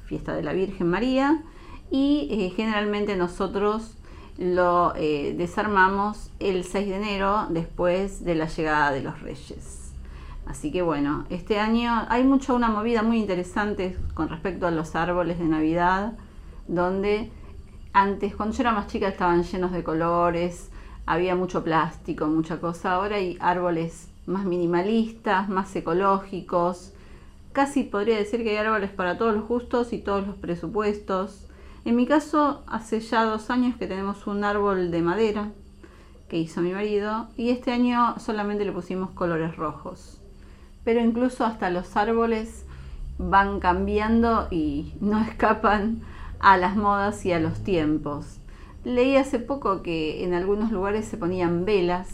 fiesta 0.05 0.35
de 0.35 0.43
la 0.43 0.51
Virgen 0.51 0.89
María 0.89 1.41
y 1.89 2.27
eh, 2.31 2.49
generalmente 2.53 3.15
nosotros 3.15 3.95
lo 4.37 4.93
eh, 4.97 5.35
desarmamos 5.37 6.31
el 6.39 6.65
6 6.65 6.85
de 6.85 6.95
enero 6.95 7.47
después 7.49 8.25
de 8.25 8.35
la 8.35 8.47
llegada 8.47 8.91
de 8.91 9.03
los 9.03 9.21
reyes. 9.21 9.82
Así 10.45 10.71
que 10.71 10.81
bueno, 10.81 11.25
este 11.29 11.59
año 11.59 12.05
hay 12.09 12.23
mucho 12.23 12.55
una 12.55 12.69
movida 12.69 13.01
muy 13.01 13.19
interesante 13.19 13.97
con 14.13 14.29
respecto 14.29 14.67
a 14.67 14.71
los 14.71 14.95
árboles 14.95 15.39
de 15.39 15.45
Navidad, 15.45 16.13
donde 16.67 17.31
antes, 17.93 18.35
cuando 18.35 18.55
yo 18.55 18.63
era 18.63 18.71
más 18.71 18.87
chica, 18.87 19.07
estaban 19.07 19.43
llenos 19.43 19.71
de 19.71 19.83
colores, 19.83 20.71
había 21.05 21.35
mucho 21.35 21.63
plástico, 21.63 22.27
mucha 22.27 22.59
cosa. 22.59 22.93
Ahora 22.93 23.17
hay 23.17 23.37
árboles 23.39 24.09
más 24.25 24.45
minimalistas, 24.45 25.47
más 25.47 25.75
ecológicos. 25.75 26.93
Casi 27.51 27.83
podría 27.83 28.17
decir 28.17 28.43
que 28.43 28.51
hay 28.51 28.57
árboles 28.57 28.89
para 28.89 29.17
todos 29.17 29.35
los 29.35 29.47
gustos 29.47 29.93
y 29.93 29.99
todos 29.99 30.25
los 30.25 30.35
presupuestos. 30.37 31.47
En 31.85 31.95
mi 31.95 32.07
caso, 32.07 32.63
hace 32.67 32.99
ya 32.99 33.25
dos 33.25 33.49
años 33.49 33.75
que 33.77 33.87
tenemos 33.87 34.25
un 34.25 34.43
árbol 34.43 34.89
de 34.89 35.01
madera 35.01 35.51
que 36.29 36.37
hizo 36.37 36.61
mi 36.61 36.73
marido 36.73 37.27
y 37.37 37.51
este 37.51 37.71
año 37.71 38.15
solamente 38.17 38.65
le 38.65 38.71
pusimos 38.71 39.11
colores 39.11 39.55
rojos. 39.55 40.22
Pero 40.83 40.99
incluso 40.99 41.45
hasta 41.45 41.69
los 41.69 41.95
árboles 41.95 42.65
van 43.17 43.59
cambiando 43.59 44.47
y 44.51 44.93
no 44.99 45.19
escapan 45.23 46.01
a 46.39 46.57
las 46.57 46.75
modas 46.75 47.25
y 47.25 47.31
a 47.31 47.39
los 47.39 47.63
tiempos. 47.63 48.39
Leí 48.83 49.15
hace 49.15 49.39
poco 49.39 49.81
que 49.81 50.25
en 50.25 50.33
algunos 50.33 50.71
lugares 50.71 51.05
se 51.05 51.17
ponían 51.17 51.63
velas, 51.63 52.09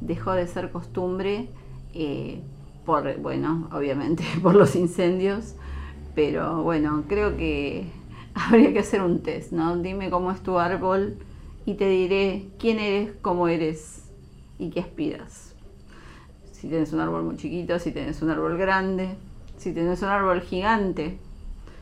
dejó 0.00 0.32
de 0.32 0.46
ser 0.46 0.70
costumbre 0.70 1.48
eh, 1.92 2.40
por, 2.86 3.18
bueno, 3.18 3.68
obviamente 3.72 4.24
por 4.42 4.54
los 4.54 4.76
incendios, 4.76 5.56
pero 6.14 6.62
bueno, 6.62 7.04
creo 7.08 7.36
que 7.36 7.88
habría 8.34 8.72
que 8.72 8.78
hacer 8.78 9.02
un 9.02 9.22
test, 9.22 9.52
¿no? 9.52 9.76
Dime 9.76 10.10
cómo 10.10 10.30
es 10.30 10.40
tu 10.40 10.58
árbol 10.58 11.16
y 11.66 11.74
te 11.74 11.88
diré 11.88 12.48
quién 12.58 12.78
eres, 12.78 13.12
cómo 13.22 13.48
eres 13.48 14.04
y 14.58 14.70
qué 14.70 14.80
aspiras. 14.80 15.53
Si 16.64 16.70
tienes 16.70 16.94
un 16.94 17.00
árbol 17.00 17.24
muy 17.24 17.36
chiquito, 17.36 17.78
si 17.78 17.92
tienes 17.92 18.22
un 18.22 18.30
árbol 18.30 18.56
grande, 18.56 19.16
si 19.58 19.74
tienes 19.74 20.00
un 20.00 20.08
árbol 20.08 20.40
gigante, 20.40 21.18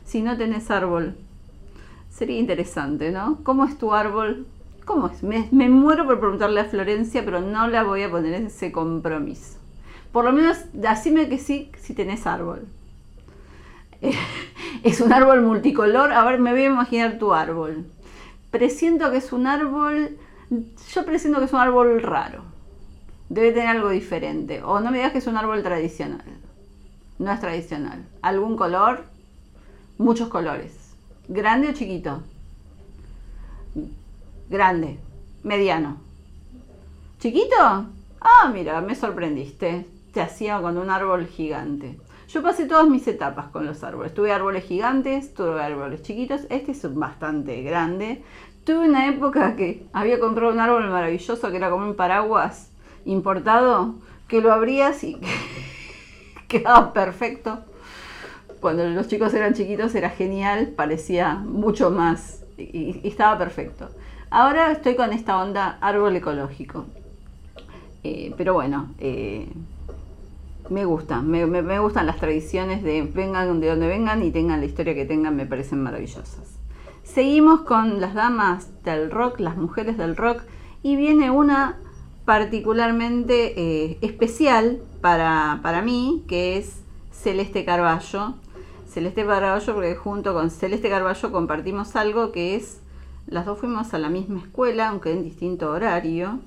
si 0.03 0.21
no 0.21 0.35
tenés 0.35 0.69
árbol. 0.69 1.15
Sería 2.09 2.37
interesante, 2.37 3.09
¿no? 3.09 3.39
¿Cómo 3.43 3.63
es 3.63 3.77
tu 3.77 3.93
árbol? 3.93 4.45
¿Cómo 4.83 5.07
es? 5.07 5.23
Me, 5.23 5.47
me 5.53 5.69
muero 5.69 6.05
por 6.05 6.19
preguntarle 6.19 6.59
a 6.59 6.65
Florencia, 6.65 7.23
pero 7.23 7.39
no 7.39 7.67
la 7.67 7.83
voy 7.83 8.03
a 8.03 8.11
poner 8.11 8.33
en 8.33 8.47
ese 8.47 8.73
compromiso. 8.73 9.57
Por 10.11 10.25
lo 10.25 10.33
menos, 10.33 10.57
decime 10.73 11.29
que 11.29 11.37
sí 11.37 11.71
si 11.77 11.93
tenés 11.93 12.27
árbol. 12.27 12.67
es 14.83 14.99
un 14.99 15.13
árbol 15.13 15.43
multicolor. 15.43 16.11
A 16.11 16.25
ver, 16.25 16.41
me 16.41 16.51
voy 16.51 16.63
a 16.63 16.65
imaginar 16.65 17.19
tu 17.19 17.33
árbol. 17.33 17.85
Presiento 18.51 19.09
que 19.11 19.17
es 19.19 19.31
un 19.31 19.47
árbol. 19.47 20.17
Yo 20.93 21.05
presiento 21.05 21.39
que 21.39 21.45
es 21.45 21.53
un 21.53 21.59
árbol 21.61 22.01
raro. 22.01 22.51
Debe 23.33 23.51
tener 23.51 23.69
algo 23.69 23.89
diferente. 23.89 24.61
O 24.61 24.79
no 24.79 24.91
me 24.91 24.97
digas 24.97 25.11
que 25.11 25.17
es 25.17 25.25
un 25.25 25.37
árbol 25.37 25.63
tradicional. 25.63 26.23
No 27.17 27.31
es 27.31 27.39
tradicional. 27.39 28.05
¿Algún 28.21 28.55
color? 28.55 29.05
Muchos 29.97 30.27
colores. 30.29 30.93
¿Grande 31.27 31.69
o 31.69 31.73
chiquito? 31.73 32.21
Grande. 34.51 34.99
Mediano. 35.41 35.97
¿Chiquito? 37.17 37.55
Ah, 37.57 38.51
mira, 38.53 38.81
me 38.81 38.93
sorprendiste. 38.93 39.87
Te 40.13 40.21
hacía 40.21 40.61
con 40.61 40.77
un 40.77 40.91
árbol 40.91 41.25
gigante. 41.25 41.99
Yo 42.27 42.43
pasé 42.43 42.67
todas 42.67 42.87
mis 42.87 43.07
etapas 43.07 43.47
con 43.47 43.65
los 43.65 43.83
árboles. 43.83 44.13
Tuve 44.13 44.31
árboles 44.31 44.63
gigantes, 44.65 45.33
tuve 45.33 45.59
árboles 45.59 46.03
chiquitos. 46.03 46.41
Este 46.51 46.73
es 46.73 46.93
bastante 46.93 47.63
grande. 47.63 48.23
Tuve 48.63 48.87
una 48.87 49.07
época 49.07 49.55
que 49.55 49.87
había 49.91 50.19
comprado 50.19 50.53
un 50.53 50.59
árbol 50.59 50.87
maravilloso 50.91 51.49
que 51.49 51.57
era 51.57 51.71
como 51.71 51.87
un 51.87 51.95
paraguas 51.95 52.69
importado, 53.05 53.95
que 54.27 54.41
lo 54.41 54.51
abrías 54.51 55.03
y 55.03 55.19
quedaba 56.47 56.93
perfecto. 56.93 57.59
Cuando 58.59 58.87
los 58.87 59.07
chicos 59.07 59.33
eran 59.33 59.53
chiquitos 59.53 59.93
era 59.95 60.09
genial, 60.09 60.73
parecía 60.75 61.35
mucho 61.35 61.91
más 61.91 62.43
y, 62.57 63.01
estaba 63.07 63.37
perfecto. 63.37 63.89
Ahora 64.29 64.71
estoy 64.71 64.95
con 64.95 65.11
esta 65.13 65.41
onda 65.41 65.77
árbol 65.81 66.15
ecológico. 66.15 66.85
Eh, 68.03 68.33
pero 68.37 68.53
bueno, 68.53 68.89
eh, 68.99 69.47
me 70.69 70.85
gusta, 70.85 71.21
me, 71.21 71.79
gustan 71.79 72.05
las 72.05 72.17
tradiciones 72.17 72.83
de 72.83 73.03
vengan 73.03 73.59
de 73.59 73.67
donde 73.67 73.87
vengan 73.87 74.23
y 74.23 74.31
tengan 74.31 74.59
la 74.59 74.65
historia 74.65 74.93
que 74.93 75.05
tengan, 75.05 75.35
me 75.35 75.45
parecen 75.45 75.83
maravillosas. 75.83 76.57
Seguimos 77.03 77.61
con 77.61 77.99
las 77.99 78.13
damas 78.13 78.69
del 78.83 79.11
rock, 79.11 79.39
las 79.39 79.57
mujeres 79.57 79.97
del 79.97 80.15
rock, 80.15 80.41
y 80.81 80.95
viene 80.95 81.31
una 81.31 81.77
particularmente 82.25 83.53
eh, 83.59 83.97
especial 84.01 84.81
para, 85.01 85.59
para 85.61 85.81
mí, 85.81 86.23
que 86.27 86.57
es 86.57 86.81
Celeste 87.11 87.65
Carballo. 87.65 88.35
Celeste 88.87 89.25
Carballo, 89.25 89.73
porque 89.73 89.95
junto 89.95 90.33
con 90.33 90.49
Celeste 90.51 90.89
Carballo 90.89 91.31
compartimos 91.31 91.95
algo 91.95 92.31
que 92.31 92.55
es, 92.55 92.79
las 93.27 93.45
dos 93.45 93.59
fuimos 93.59 93.93
a 93.93 93.99
la 93.99 94.09
misma 94.09 94.39
escuela, 94.39 94.89
aunque 94.89 95.11
en 95.11 95.23
distinto 95.23 95.71
horario 95.71 96.39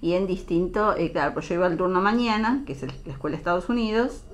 y 0.00 0.14
en 0.14 0.26
distinto, 0.26 0.96
eh, 0.96 1.12
claro, 1.12 1.34
pues 1.34 1.48
yo 1.48 1.54
iba 1.54 1.66
al 1.66 1.76
turno 1.76 2.02
mañana, 2.02 2.62
que 2.66 2.72
es 2.72 2.82
la 2.82 3.12
Escuela 3.12 3.36
de 3.36 3.38
Estados 3.38 3.68
Unidos, 3.68 4.24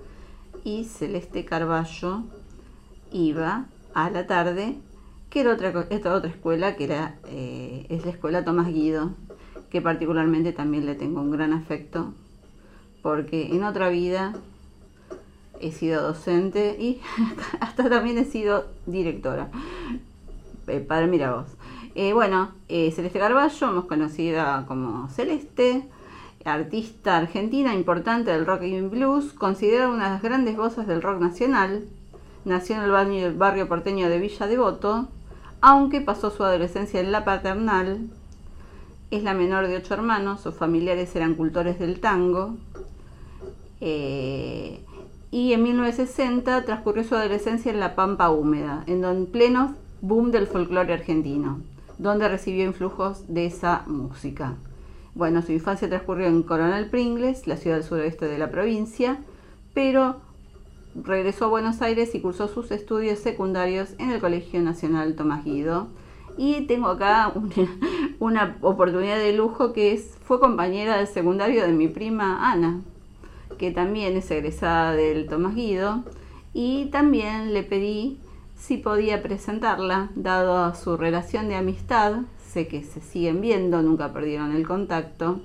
y 0.64 0.85
Celeste 0.85 1.44
Carballo 1.44 2.24
iba 3.12 3.66
a 3.94 4.11
la 4.11 4.26
tarde, 4.26 4.79
que 5.29 5.40
era 5.40 5.53
otra, 5.53 5.87
esta 5.90 6.14
otra 6.14 6.31
escuela, 6.31 6.74
que 6.74 6.85
era, 6.85 7.18
eh, 7.29 7.87
es 7.88 8.05
la 8.05 8.11
Escuela 8.11 8.44
Tomás 8.44 8.68
Guido, 8.68 9.12
que 9.70 9.80
particularmente 9.80 10.52
también 10.52 10.87
le 10.87 10.94
tengo 10.94 11.20
un 11.20 11.30
gran 11.30 11.52
afecto, 11.52 12.12
porque 13.02 13.54
en 13.54 13.64
otra 13.64 13.88
vida 13.88 14.35
he 15.61 15.72
sido 15.72 16.02
docente 16.02 16.76
y 16.78 17.00
hasta 17.61 17.88
también 17.88 18.18
he 18.18 18.24
sido 18.24 18.66
directora. 18.87 19.50
Eh, 20.66 20.80
para 20.80 21.06
mira 21.06 21.33
vos. 21.33 21.46
Eh, 21.94 22.12
bueno, 22.12 22.52
eh, 22.68 22.92
Celeste 22.92 23.18
Carballo, 23.18 23.72
más 23.72 23.85
conocida 23.85 24.64
como 24.66 25.09
Celeste, 25.09 25.88
artista 26.44 27.16
argentina 27.16 27.74
importante 27.74 28.30
del 28.30 28.46
rock 28.46 28.62
y 28.62 28.80
blues, 28.80 29.33
considerada 29.33 29.88
una 29.88 30.04
de 30.04 30.11
las 30.11 30.22
grandes 30.22 30.56
voces 30.56 30.87
del 30.87 31.02
rock 31.02 31.20
nacional. 31.20 31.85
Nació 32.44 32.76
en 32.76 32.83
el 32.83 33.35
barrio, 33.35 33.68
porteño 33.68 34.09
de 34.09 34.18
Villa 34.18 34.46
Devoto, 34.46 35.09
aunque 35.61 36.00
pasó 36.00 36.30
su 36.30 36.44
adolescencia 36.44 37.00
en 37.00 37.12
la 37.12 37.24
paternal. 37.24 38.09
Es 39.11 39.23
la 39.23 39.35
menor 39.35 39.66
de 39.68 39.77
ocho 39.77 39.94
hermanos, 39.94 40.40
sus 40.40 40.55
familiares 40.55 41.14
eran 41.16 41.35
cultores 41.35 41.79
del 41.79 42.01
tango. 42.01 42.57
Eh, 43.81 44.85
y 45.31 45.53
en 45.53 45.62
1960 45.62 46.64
transcurrió 46.64 47.05
su 47.05 47.14
adolescencia 47.14 47.73
en 47.73 47.81
la 47.81 47.94
Pampa 47.94 48.31
Húmeda, 48.31 48.85
en 48.87 49.27
pleno 49.27 49.75
boom 50.01 50.31
del 50.31 50.46
folclore 50.46 50.92
argentino 50.92 51.61
donde 52.01 52.29
recibió 52.29 52.64
influjos 52.64 53.25
de 53.29 53.44
esa 53.44 53.85
música. 53.87 54.55
Bueno, 55.14 55.42
su 55.42 55.53
infancia 55.53 55.88
transcurrió 55.88 56.29
en 56.29 56.42
Coronel 56.42 56.88
Pringles, 56.88 57.46
la 57.46 57.59
ciudad 57.59 57.77
del 57.77 57.85
suroeste 57.85 58.27
de 58.27 58.38
la 58.38 58.51
provincia, 58.51 59.18
pero 59.75 60.16
regresó 60.94 61.44
a 61.44 61.49
Buenos 61.49 61.83
Aires 61.83 62.14
y 62.14 62.20
cursó 62.20 62.49
sus 62.49 62.70
estudios 62.70 63.18
secundarios 63.18 63.90
en 63.99 64.11
el 64.11 64.20
Colegio 64.20 64.62
Nacional 64.62 65.14
Tomás 65.14 65.44
Guido, 65.44 65.88
Y 66.38 66.62
tengo 66.62 66.88
acá 66.88 67.33
una, 67.35 67.53
oportunidad 68.20 69.18
de 69.18 69.33
lujo 69.33 69.72
que 69.72 69.92
es, 69.92 70.16
fue 70.22 70.38
compañera 70.38 70.98
del 70.98 71.06
secundario 71.06 71.64
de 71.64 71.72
mi 71.72 71.88
prima 71.88 72.52
Ana, 72.52 72.80
que 73.59 73.70
también 73.70 74.16
es 74.16 74.30
egresada 74.30 74.92
del 74.92 75.26
Tomás 75.26 75.54
Guido. 75.54 76.04
Y 76.52 76.87
también 76.87 77.54
le 77.54 77.62
pedí 77.62 78.18
si 78.56 78.76
podía 78.76 79.22
presentarla, 79.22 80.11
dado 80.14 80.74
su 80.74 80.96
relación 80.96 81.48
de 81.48 81.56
amistad. 81.56 82.22
Sé 82.46 82.68
que 82.68 82.83
se 82.83 83.00
siguen 83.00 83.40
viendo, 83.40 83.83
nunca 83.83 84.12
perdieron 84.12 84.52
el 84.52 84.66
contacto. 84.66 85.40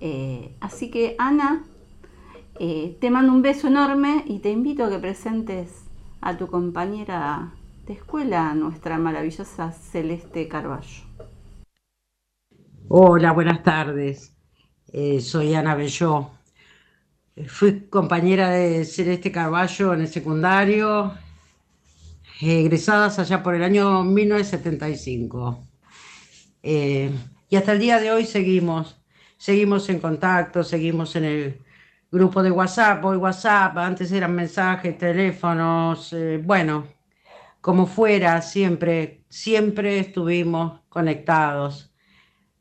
Eh, 0.00 0.54
así 0.60 0.90
que 0.90 1.16
Ana, 1.18 1.64
eh, 2.60 2.96
te 3.00 3.10
mando 3.10 3.32
un 3.32 3.42
beso 3.42 3.66
enorme 3.66 4.22
y 4.26 4.38
te 4.38 4.50
invito 4.50 4.84
a 4.84 4.90
que 4.90 4.98
presentes 4.98 5.84
a 6.20 6.36
tu 6.36 6.46
compañera 6.46 7.52
de 7.86 7.94
escuela, 7.94 8.54
nuestra 8.54 8.98
maravillosa 8.98 9.72
Celeste 9.72 10.46
Carballo. 10.48 11.13
Hola, 12.96 13.32
buenas 13.32 13.64
tardes. 13.64 14.36
Eh, 14.92 15.20
soy 15.20 15.52
Ana 15.52 15.74
Belló. 15.74 16.30
Fui 17.48 17.88
compañera 17.88 18.50
de 18.50 18.84
Celeste 18.84 19.32
Carballo 19.32 19.94
en 19.94 20.02
el 20.02 20.06
secundario, 20.06 21.12
egresadas 22.40 23.18
allá 23.18 23.42
por 23.42 23.56
el 23.56 23.64
año 23.64 24.04
1975. 24.04 25.58
Eh, 26.62 27.10
y 27.48 27.56
hasta 27.56 27.72
el 27.72 27.80
día 27.80 27.98
de 27.98 28.12
hoy 28.12 28.26
seguimos, 28.26 29.02
seguimos 29.38 29.88
en 29.88 29.98
contacto, 29.98 30.62
seguimos 30.62 31.16
en 31.16 31.24
el 31.24 31.58
grupo 32.12 32.44
de 32.44 32.52
WhatsApp, 32.52 33.04
hoy 33.04 33.16
WhatsApp, 33.16 33.76
antes 33.76 34.12
eran 34.12 34.36
mensajes, 34.36 34.96
teléfonos, 34.96 36.12
eh, 36.12 36.40
bueno, 36.40 36.86
como 37.60 37.86
fuera, 37.86 38.40
siempre, 38.40 39.24
siempre 39.28 39.98
estuvimos 39.98 40.80
conectados. 40.88 41.90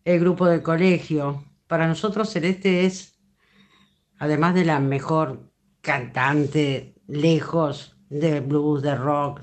El 0.06 0.20
grupo 0.20 0.48
del 0.48 0.62
colegio, 0.62 1.46
para 1.68 1.88
nosotros 1.88 2.30
Celeste 2.30 2.86
es, 2.86 3.20
además 4.18 4.54
de 4.54 4.66
la 4.66 4.80
mejor 4.80 5.52
cantante 5.82 6.96
lejos 7.08 7.98
de 8.10 8.42
blues, 8.42 8.82
de 8.82 8.96
rock, 8.96 9.42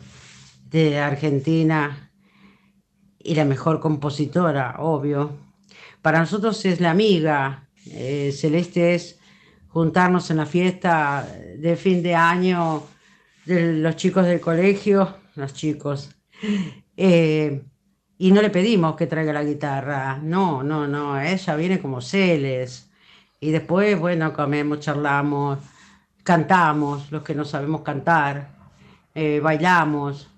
de 0.65 0.99
Argentina, 0.99 2.11
y 3.19 3.35
la 3.35 3.45
mejor 3.45 3.81
compositora, 3.81 4.77
obvio. 4.79 5.39
Para 6.03 6.21
nosotros 6.21 6.65
es 6.65 6.81
la 6.81 6.91
amiga. 6.91 7.69
Eh, 7.87 8.33
Celeste 8.33 8.95
es 8.95 9.19
juntarnos 9.69 10.31
en 10.31 10.39
la 10.39 10.47
fiesta 10.47 11.27
de 11.59 11.77
fin 11.77 12.03
de 12.03 12.15
año 12.15 12.83
de 13.45 13.75
los 13.75 13.97
chicos 13.97 14.27
del 14.27 14.41
colegio, 14.41 15.17
los 15.37 15.53
chicos, 15.55 16.11
eh, 16.97 17.63
y 18.21 18.33
no 18.33 18.43
le 18.43 18.51
pedimos 18.51 18.97
que 18.97 19.07
traiga 19.07 19.33
la 19.33 19.43
guitarra, 19.43 20.19
no, 20.23 20.63
no, 20.63 20.87
no, 20.87 21.19
ella 21.19 21.57
viene 21.57 21.81
como 21.81 22.03
Celes, 22.03 22.91
y 23.41 23.51
después, 23.51 23.99
bueno, 23.99 24.35
comemos, 24.35 24.81
charlamos, 24.81 25.59
cantamos, 26.23 27.11
los 27.11 27.23
que 27.23 27.35
no 27.35 27.47
sabemos 27.47 27.81
cantar, 27.81 28.51
eh, 29.15 29.41
bailamos, 29.43 30.29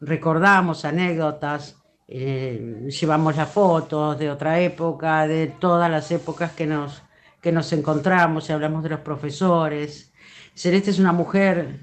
recordamos 0.00 0.84
anécdotas, 0.84 1.76
eh, 2.06 2.88
llevamos 2.88 3.36
las 3.36 3.50
fotos 3.50 4.16
de 4.20 4.30
otra 4.30 4.60
época, 4.60 5.26
de 5.26 5.48
todas 5.48 5.90
las 5.90 6.12
épocas 6.12 6.52
que 6.52 6.66
nos 6.68 7.02
que 7.40 7.50
nos 7.50 7.72
encontramos 7.72 8.48
y 8.48 8.52
hablamos 8.52 8.84
de 8.84 8.90
los 8.90 9.00
profesores. 9.00 10.12
Celeste 10.54 10.90
es 10.90 11.00
una 11.00 11.12
mujer 11.12 11.80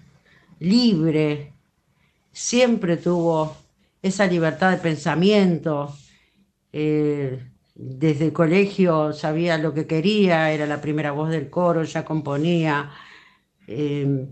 libre, 0.60 1.52
siempre 2.32 2.95
tuvo 2.95 3.58
esa 4.01 4.25
libertad 4.27 4.71
de 4.71 4.77
pensamiento. 4.77 5.95
Eh, 6.71 7.51
desde 7.75 8.25
el 8.25 8.33
colegio 8.33 9.13
sabía 9.13 9.57
lo 9.57 9.73
que 9.73 9.88
quería, 9.88 10.51
era 10.51 10.65
la 10.65 10.81
primera 10.81 11.12
voz 11.12 11.29
del 11.29 11.49
coro, 11.49 11.83
ya 11.83 12.05
componía. 12.05 12.91
Eh, 13.67 14.27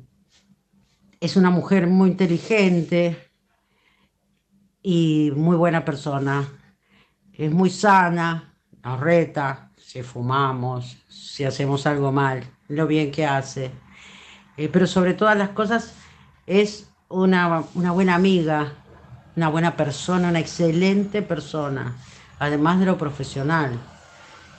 es 1.20 1.36
una 1.36 1.50
mujer 1.50 1.88
muy 1.88 2.12
inteligente 2.12 3.32
y 4.82 5.32
muy 5.36 5.56
buena 5.56 5.84
persona. 5.86 6.48
Es 7.34 7.52
muy 7.52 7.70
sana, 7.70 8.56
nos 8.84 9.00
reta, 9.00 9.72
si 9.78 10.02
fumamos, 10.04 10.98
si 11.08 11.44
hacemos 11.44 11.86
algo 11.88 12.12
mal, 12.12 12.44
lo 12.68 12.88
bien 12.88 13.12
que 13.12 13.26
hace. 13.26 13.72
Eh, 14.58 14.70
pero 14.72 14.88
sobre 14.88 15.14
todas 15.14 15.38
las 15.38 15.50
cosas 15.50 15.94
es 16.46 16.90
una, 17.10 17.64
buena 17.74 18.16
amiga, 18.16 18.74
una 19.38 19.50
buena 19.50 19.76
persona, 19.78 20.30
una 20.30 20.40
excelente 20.40 21.22
persona, 21.22 21.96
además 22.40 22.80
de 22.80 22.88
lo 22.88 22.98
profesional. 22.98 23.80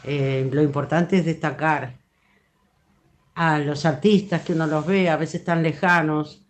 Eh, 0.04 0.48
lo 0.52 0.62
importante 0.62 1.18
es 1.18 1.26
destacar 1.26 1.98
a 3.34 3.58
los 3.58 3.84
artistas 3.84 4.42
que 4.42 4.52
uno 4.52 4.66
los 4.66 4.86
ve, 4.86 5.10
a 5.10 5.16
veces 5.16 5.44
tan 5.44 5.62
lejanos, 5.62 6.44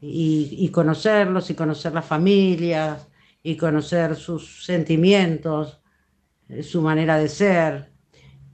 y, 0.00 0.56
y 0.58 0.68
conocerlos 0.70 1.50
y 1.50 1.54
conocer 1.54 1.92
las 1.92 2.04
familias 2.04 3.06
y 3.42 3.56
conocer 3.56 4.16
sus 4.16 4.64
sentimientos, 4.64 5.80
eh, 6.48 6.62
su 6.62 6.82
manera 6.82 7.16
de 7.18 7.28
ser, 7.28 7.92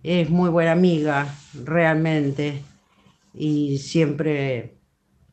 es 0.02 0.30
muy 0.30 0.48
buena 0.50 0.72
amiga, 0.72 1.26
realmente, 1.64 2.62
y 3.34 3.78
siempre 3.78 4.78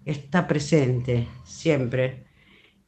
está 0.06 0.48
presente, 0.48 1.30
siempre. 1.46 2.25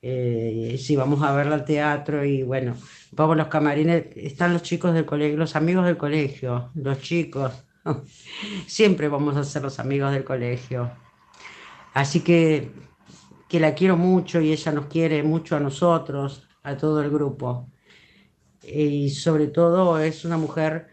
Eh, 0.02 0.78
si 0.80 0.96
vamos 0.96 1.24
a 1.24 1.34
verla 1.34 1.56
al 1.56 1.66
teatro 1.66 2.24
y 2.24 2.44
bueno, 2.44 2.76
vamos 3.12 3.38
los 3.38 3.48
camarines, 3.48 4.06
están 4.16 4.54
los 4.54 4.62
chicos 4.62 4.94
del 4.94 5.06
colegio, 5.06 5.38
los 5.38 5.56
amigos 5.56 5.86
del 5.86 5.98
colegio, 5.98 6.72
los 6.76 7.02
chicos, 7.02 7.66
siempre 8.68 9.08
vamos 9.08 9.36
a 9.38 9.44
ser 9.44 9.64
los 9.64 9.80
amigos 9.80 10.12
del 10.14 10.24
colegio. 10.24 10.92
Así 11.94 12.22
que, 12.22 12.72
que 13.50 13.60
la 13.60 13.74
quiero 13.76 13.98
mucho 13.98 14.42
y 14.42 14.52
ella 14.52 14.72
nos 14.72 14.86
quiere 14.88 15.24
mucho 15.24 15.56
a 15.56 15.60
nosotros, 15.60 16.48
a 16.64 16.78
todo 16.78 17.02
el 17.02 17.10
grupo. 17.10 17.72
Y 18.64 19.10
sobre 19.12 19.48
todo 19.48 20.00
es 20.00 20.26
una 20.26 20.38
mujer 20.38 20.90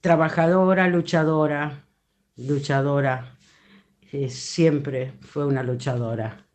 trabajadora, 0.00 0.88
luchadora, 0.88 1.86
luchadora, 2.36 3.38
eh, 4.12 4.28
siempre 4.30 5.12
fue 5.22 5.46
una 5.46 5.62
luchadora. 5.62 6.46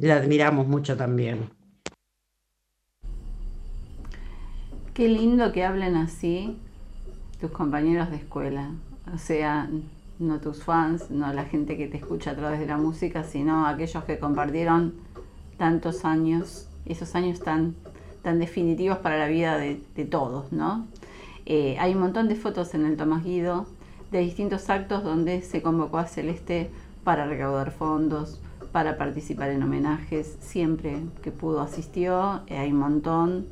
La 0.00 0.16
admiramos 0.16 0.66
mucho 0.66 0.96
también. 0.96 1.50
Qué 4.94 5.08
lindo 5.08 5.52
que 5.52 5.62
hablen 5.62 5.94
así 5.94 6.56
tus 7.38 7.50
compañeros 7.50 8.10
de 8.10 8.16
escuela, 8.16 8.70
o 9.14 9.18
sea, 9.18 9.68
no 10.18 10.40
tus 10.40 10.64
fans, 10.64 11.10
no 11.10 11.30
la 11.34 11.44
gente 11.44 11.76
que 11.76 11.86
te 11.86 11.98
escucha 11.98 12.30
a 12.30 12.34
través 12.34 12.60
de 12.60 12.66
la 12.66 12.78
música, 12.78 13.24
sino 13.24 13.66
aquellos 13.66 14.02
que 14.04 14.18
compartieron 14.18 14.94
tantos 15.58 16.06
años, 16.06 16.66
esos 16.86 17.14
años 17.14 17.40
tan, 17.40 17.74
tan 18.22 18.38
definitivos 18.38 18.98
para 18.98 19.18
la 19.18 19.28
vida 19.28 19.58
de, 19.58 20.04
todos, 20.06 20.50
¿no? 20.50 20.86
Eh, 21.44 21.76
hay 21.78 21.92
un 21.92 22.00
montón 22.00 22.26
de 22.28 22.36
fotos 22.36 22.72
en 22.72 22.86
el 22.86 22.96
Tomás 22.96 23.22
Guido 23.22 23.66
de 24.10 24.20
distintos 24.20 24.70
actos 24.70 25.04
donde 25.04 25.42
se 25.42 25.60
convocó 25.60 25.98
a 25.98 26.06
Celeste 26.06 26.70
para 27.04 27.26
recaudar 27.26 27.70
fondos, 27.70 28.40
para 28.72 28.96
participar 28.96 29.50
en 29.50 29.62
homenajes, 29.62 30.36
siempre 30.40 31.00
que 31.22 31.30
pudo 31.30 31.60
asistió, 31.60 32.42
eh, 32.46 32.58
hay 32.58 32.72
un 32.72 32.78
montón. 32.78 33.46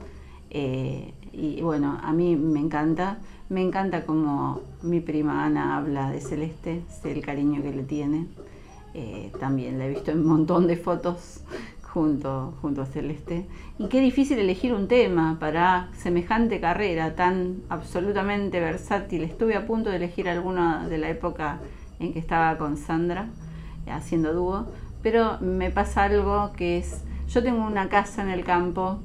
Eh, 0.51 1.13
y 1.33 1.61
bueno, 1.61 1.99
a 2.03 2.13
mí 2.13 2.37
me 2.37 2.61
encanta, 2.61 3.19
me 3.49 3.63
encanta 3.63 4.07
como 4.07 4.61
mi 4.83 5.01
prima 5.01 5.45
Ana 5.45 5.77
habla 5.77 6.11
de 6.11 6.21
Celeste, 6.21 6.83
sé 6.89 7.13
el 7.13 7.25
cariño 7.25 7.63
que 7.63 7.73
le 7.73 7.83
tiene. 7.83 8.27
también 9.39 9.79
la 9.79 9.87
he 9.87 9.91
visto 9.91 10.11
en 10.11 10.21
un 10.21 10.27
montón 10.27 10.67
de 10.67 10.77
fotos 10.77 11.43
junto, 11.99 12.55
junto 12.61 12.83
a 12.83 12.87
Celeste. 12.87 13.47
Y 13.79 13.89
qué 13.89 14.01
difícil 14.01 14.39
elegir 14.39 14.75
un 14.75 14.89
tema 14.89 15.37
para 15.41 15.91
semejante 15.97 16.61
carrera 16.61 17.15
tan 17.15 17.63
absolutamente 17.69 18.61
versátil. 18.61 19.25
Estuve 19.25 19.57
a 19.57 19.67
punto 19.67 19.91
de 19.91 19.97
elegir 19.97 20.29
alguna 20.29 20.89
de 20.89 20.99
la 20.99 21.09
época 21.09 21.61
en 21.99 22.13
que 22.13 22.19
estaba 22.19 22.57
con 22.59 22.77
Sandra 22.77 23.29
eh, 23.87 23.91
haciendo 23.91 24.33
dúo, 24.33 24.67
pero 25.03 25.39
me 25.41 25.71
pasa 25.71 26.05
algo 26.05 26.53
que 26.57 26.79
es, 26.79 27.05
yo 27.29 27.43
tengo 27.43 27.65
una 27.65 27.89
casa 27.89 28.23
en 28.23 28.31
el 28.31 28.45
campo 28.45 28.99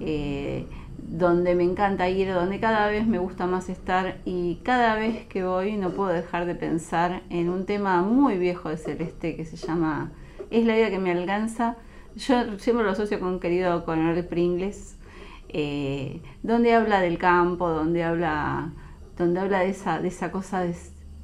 eh, 0.00 0.66
donde 0.98 1.54
me 1.54 1.64
encanta 1.64 2.08
ir, 2.08 2.32
donde 2.32 2.60
cada 2.60 2.88
vez 2.88 3.06
me 3.06 3.18
gusta 3.18 3.46
más 3.46 3.68
estar 3.68 4.18
y 4.24 4.56
cada 4.62 4.94
vez 4.94 5.26
que 5.26 5.44
voy 5.44 5.76
no 5.76 5.90
puedo 5.90 6.10
dejar 6.10 6.46
de 6.46 6.54
pensar 6.54 7.22
en 7.30 7.48
un 7.48 7.66
tema 7.66 8.02
muy 8.02 8.38
viejo 8.38 8.68
de 8.68 8.76
Celeste 8.76 9.36
que 9.36 9.44
se 9.44 9.56
llama 9.56 10.12
Es 10.50 10.64
la 10.64 10.74
vida 10.74 10.90
que 10.90 10.98
me 10.98 11.10
alcanza 11.10 11.76
yo 12.16 12.58
siempre 12.58 12.84
lo 12.84 12.90
asocio 12.90 13.18
con 13.18 13.28
un 13.28 13.40
querido 13.40 13.84
coronel 13.84 14.24
Pringles, 14.26 14.96
eh, 15.48 16.20
donde 16.42 16.74
habla 16.74 17.00
del 17.00 17.18
campo, 17.18 17.68
donde 17.70 18.04
habla, 18.04 18.72
donde 19.16 19.40
habla 19.40 19.60
de 19.60 19.70
esa, 19.70 20.00
de 20.00 20.08
esa 20.08 20.30
cosa 20.30 20.60
de 20.60 20.74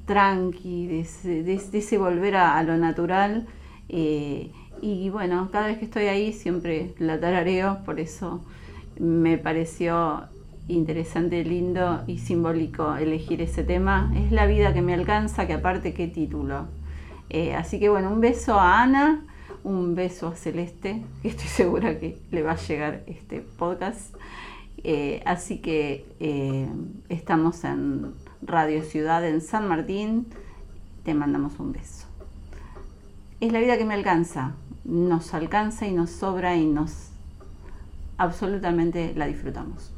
tranqui, 0.06 0.86
de 0.86 1.54
ese, 1.54 1.98
volver 1.98 2.36
a, 2.36 2.62
lo 2.62 2.76
natural. 2.76 3.46
Eh, 3.88 4.50
y 4.80 5.10
bueno, 5.10 5.48
cada 5.50 5.66
vez 5.66 5.78
que 5.78 5.86
estoy 5.86 6.04
ahí 6.04 6.32
siempre 6.32 6.94
la 6.98 7.18
tarareo, 7.18 7.78
por 7.84 8.00
eso 8.00 8.42
me 8.98 9.38
pareció 9.38 10.24
interesante, 10.68 11.42
lindo 11.44 12.02
y 12.06 12.18
simbólico 12.18 12.96
elegir 12.96 13.40
ese 13.40 13.64
tema. 13.64 14.12
Es 14.16 14.30
la 14.32 14.46
vida 14.46 14.74
que 14.74 14.82
me 14.82 14.94
alcanza, 14.94 15.46
que 15.46 15.54
aparte 15.54 15.94
qué 15.94 16.06
título. 16.06 16.66
Eh, 17.30 17.54
así 17.54 17.78
que 17.78 17.88
bueno, 17.88 18.10
un 18.10 18.20
beso 18.20 18.58
a 18.58 18.82
Ana, 18.82 19.24
un 19.64 19.94
beso 19.94 20.28
a 20.28 20.36
Celeste, 20.36 21.02
que 21.22 21.28
estoy 21.28 21.48
segura 21.48 21.98
que 21.98 22.18
le 22.30 22.42
va 22.42 22.52
a 22.52 22.56
llegar 22.56 23.02
este 23.06 23.40
podcast. 23.40 24.14
Eh, 24.84 25.22
así 25.24 25.58
que 25.58 26.04
estamos 27.08 27.64
en 27.64 28.14
Radio 28.42 28.82
Ciudad 28.82 29.26
en 29.26 29.40
San 29.40 29.66
Martín. 29.66 30.26
Te 31.04 31.14
mandamos 31.14 31.58
un 31.58 31.72
beso 31.72 32.07
es 33.40 33.52
la 33.52 33.60
vida 33.60 33.78
que 33.78 33.84
me 33.84 33.94
alcanza, 33.94 34.54
nos 34.84 35.34
alcanza 35.34 35.86
y 35.86 35.92
nos 35.92 36.10
sobra 36.10 36.56
y 36.56 36.66
nos 36.66 37.10
absolutamente 38.16 39.14
la 39.14 39.26
disfrutamos. 39.26 39.92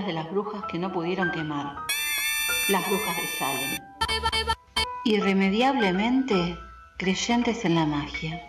De 0.00 0.14
las 0.14 0.30
brujas 0.30 0.64
que 0.70 0.78
no 0.78 0.90
pudieron 0.90 1.30
quemar. 1.32 1.76
Las 2.70 2.88
brujas 2.88 3.14
de 3.14 3.26
Salem. 3.38 3.78
Irremediablemente 5.04 6.56
creyentes 6.96 7.66
en 7.66 7.74
la 7.74 7.84
magia. 7.84 8.42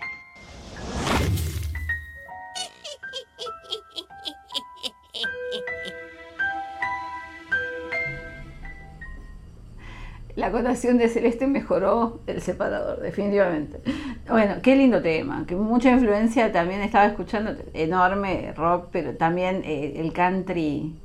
La 10.36 10.48
acotación 10.48 10.98
de 10.98 11.10
Celeste 11.10 11.46
mejoró 11.46 12.22
el 12.26 12.42
separador, 12.42 13.02
definitivamente. 13.02 13.82
Bueno, 14.30 14.56
qué 14.64 14.78
lindo 14.78 15.02
tema, 15.02 15.46
que 15.46 15.56
mucha 15.56 15.92
influencia 15.92 16.54
también 16.54 16.82
estaba 16.82 17.06
escuchando, 17.06 17.54
enorme 17.74 18.54
rock, 18.56 18.88
pero 18.92 19.16
también 19.16 19.62
eh, 19.66 19.96
el 19.98 20.14
country, 20.14 20.96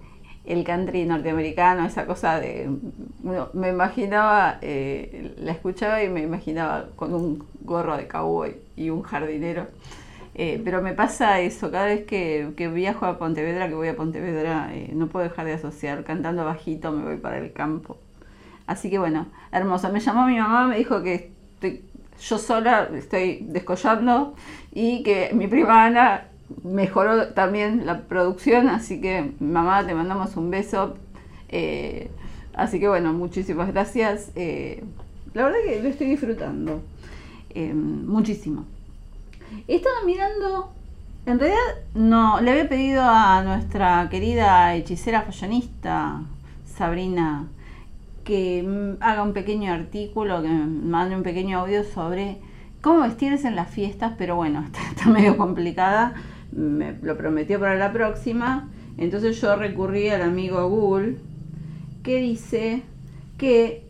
el 0.49 0.65
country 0.65 1.05
norteamericano, 1.05 1.85
esa 1.85 2.07
cosa 2.07 2.41
de, 2.41 2.71
me 3.53 3.69
imaginaba, 3.69 4.59
eh, 4.63 5.35
la 5.37 5.53
escuchaba 5.53 6.03
y 6.03 6.09
me 6.09 6.23
imaginaba 6.23 6.89
con 6.97 7.13
un 7.13 7.45
gorro 7.61 7.99
de 7.99 8.09
cowboy 8.09 8.57
y 8.75 8.89
un 8.89 9.03
jardinero. 9.03 9.67
Eh, 10.35 10.59
pero 10.65 10.81
me 10.81 10.95
pasa 10.95 11.41
eso, 11.41 11.71
cada 11.71 11.87
vez 11.87 12.07
que, 12.07 12.51
viajo 12.73 13.05
a 13.05 13.19
Pontevedra, 13.19 13.69
que 13.69 13.75
voy 13.75 13.89
a 13.89 13.97
Pontevedra, 13.97 14.71
eh, 14.73 14.91
no 14.95 15.09
puedo 15.09 15.29
dejar 15.29 15.45
de 15.45 15.53
asociar, 15.53 16.03
cantando 16.05 16.47
bajito 16.47 16.93
me 16.93 17.05
voy 17.05 17.19
para 17.19 17.37
el 17.37 17.53
campo. 17.53 17.99
Así 18.67 18.89
que 18.89 18.99
bueno, 18.99 19.27
hermosa. 19.53 19.91
Me 19.91 20.01
llamó 20.01 20.27
mi 20.27 20.39
mamá, 20.39 20.67
me 20.67 20.79
dijo 20.79 21.03
que 21.03 21.31
estoy, 21.55 21.85
yo 22.21 22.39
sola 22.39 22.89
estoy 22.95 23.41
descollando 23.43 24.35
y 24.73 25.03
que 25.03 25.31
mi 25.35 25.47
prima 25.47 25.85
Ana 25.85 26.28
mejoró 26.65 27.29
también 27.29 27.87
la 27.87 28.03
producción, 28.03 28.69
así 28.69 29.01
que 29.01 29.33
mamá 29.41 29.87
te 29.87 29.95
mandamos 29.95 30.37
un 30.37 30.51
beso. 30.51 30.97
Eh, 31.49 32.11
así 32.55 32.81
que 32.81 32.89
bueno, 32.89 33.13
muchísimas 33.13 33.73
gracias. 33.73 34.31
Eh, 34.35 34.83
la 35.35 35.45
verdad 35.45 35.59
que 35.65 35.83
lo 35.83 35.89
estoy 35.89 36.09
disfrutando 36.09 36.83
eh, 37.51 37.73
muchísimo. 37.75 38.65
He 39.67 39.77
estado 39.77 40.05
mirando, 40.05 40.73
en 41.27 41.39
realidad 41.39 41.61
no, 41.95 42.41
le 42.41 42.51
había 42.51 42.69
pedido 42.69 43.03
a 43.03 43.43
nuestra 43.43 44.09
querida 44.11 44.75
hechicera 44.75 45.23
fashionista, 45.23 46.23
Sabrina, 46.67 47.47
que 48.25 48.63
mm, 48.63 49.03
haga 49.03 49.23
un 49.23 49.33
pequeño 49.33 49.73
artículo, 49.73 50.43
que 50.43 50.49
mande 50.49 51.17
un 51.17 51.23
pequeño 51.23 51.61
audio 51.61 51.83
sobre 51.83 52.39
cómo 52.81 53.01
vestirse 53.01 53.49
en 53.49 53.57
las 53.57 53.71
fiestas, 53.71 54.13
pero 54.19 54.37
bueno, 54.37 54.65
está 54.91 55.09
medio 55.09 55.37
complicada, 55.37 56.15
me 56.53 56.97
lo 57.03 57.17
prometió 57.17 57.61
para 57.61 57.77
la 57.77 57.93
próxima, 57.93 58.71
entonces 58.97 59.41
yo 59.41 59.57
recurrí 59.57 60.09
al 60.09 60.23
amigo 60.23 60.69
Google, 60.69 61.17
que 62.03 62.21
dice 62.21 62.83
que 63.37 63.85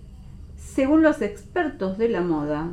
según 0.57 1.03
los 1.03 1.23
expertos 1.23 1.99
de 1.99 2.09
la 2.09 2.21
moda, 2.21 2.73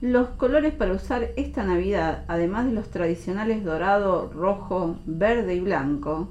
los 0.00 0.28
colores 0.28 0.72
para 0.74 0.92
usar 0.92 1.30
esta 1.36 1.64
Navidad, 1.64 2.24
además 2.28 2.66
de 2.66 2.72
los 2.72 2.88
tradicionales 2.88 3.64
dorado, 3.64 4.30
rojo, 4.32 4.96
verde 5.06 5.54
y 5.54 5.60
blanco, 5.60 6.28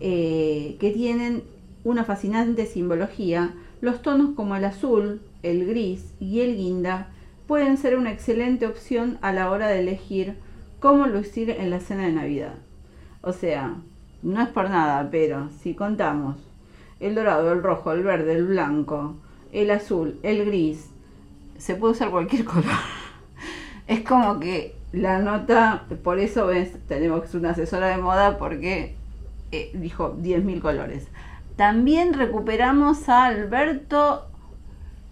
eh, 0.00 0.76
que 0.80 0.90
tienen 0.90 1.42
una 1.84 2.04
fascinante 2.04 2.66
simbología, 2.66 3.54
los 3.80 4.02
tonos 4.02 4.30
como 4.34 4.56
el 4.56 4.64
azul, 4.64 5.20
el 5.42 5.66
gris 5.66 6.14
y 6.20 6.40
el 6.40 6.56
guinda 6.56 7.08
pueden 7.46 7.76
ser 7.76 7.96
una 7.96 8.12
excelente 8.12 8.66
opción 8.66 9.18
a 9.22 9.32
la 9.32 9.50
hora 9.50 9.68
de 9.68 9.80
elegir 9.80 10.36
cómo 10.80 11.06
lucir 11.06 11.50
en 11.50 11.70
la 11.70 11.80
cena 11.80 12.06
de 12.06 12.12
Navidad. 12.12 12.54
O 13.22 13.32
sea, 13.32 13.76
no 14.22 14.42
es 14.42 14.48
por 14.48 14.70
nada, 14.70 15.08
pero 15.10 15.48
si 15.62 15.74
contamos 15.74 16.36
el 16.98 17.14
dorado, 17.14 17.52
el 17.52 17.62
rojo, 17.62 17.92
el 17.92 18.02
verde, 18.02 18.34
el 18.34 18.46
blanco, 18.46 19.14
el 19.52 19.70
azul, 19.70 20.18
el 20.22 20.44
gris, 20.44 20.90
se 21.58 21.74
puede 21.74 21.92
usar 21.92 22.10
cualquier 22.10 22.44
color. 22.46 22.64
Es 23.86 24.00
como 24.02 24.40
que 24.40 24.74
la 24.92 25.18
nota, 25.20 25.84
por 26.02 26.18
eso 26.18 26.46
ves, 26.46 26.72
tenemos 26.88 27.32
una 27.34 27.50
asesora 27.50 27.88
de 27.88 27.98
moda 27.98 28.38
porque 28.38 28.96
eh, 29.52 29.70
dijo 29.74 30.16
10.000 30.16 30.60
colores. 30.60 31.08
También 31.56 32.14
recuperamos 32.14 33.08
a 33.08 33.26
Alberto 33.26 34.26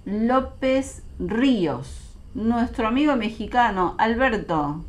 López 0.04 1.02
Ríos, 1.18 2.16
nuestro 2.34 2.86
amigo 2.86 3.16
mexicano. 3.16 3.94
Alberto, 3.98 4.82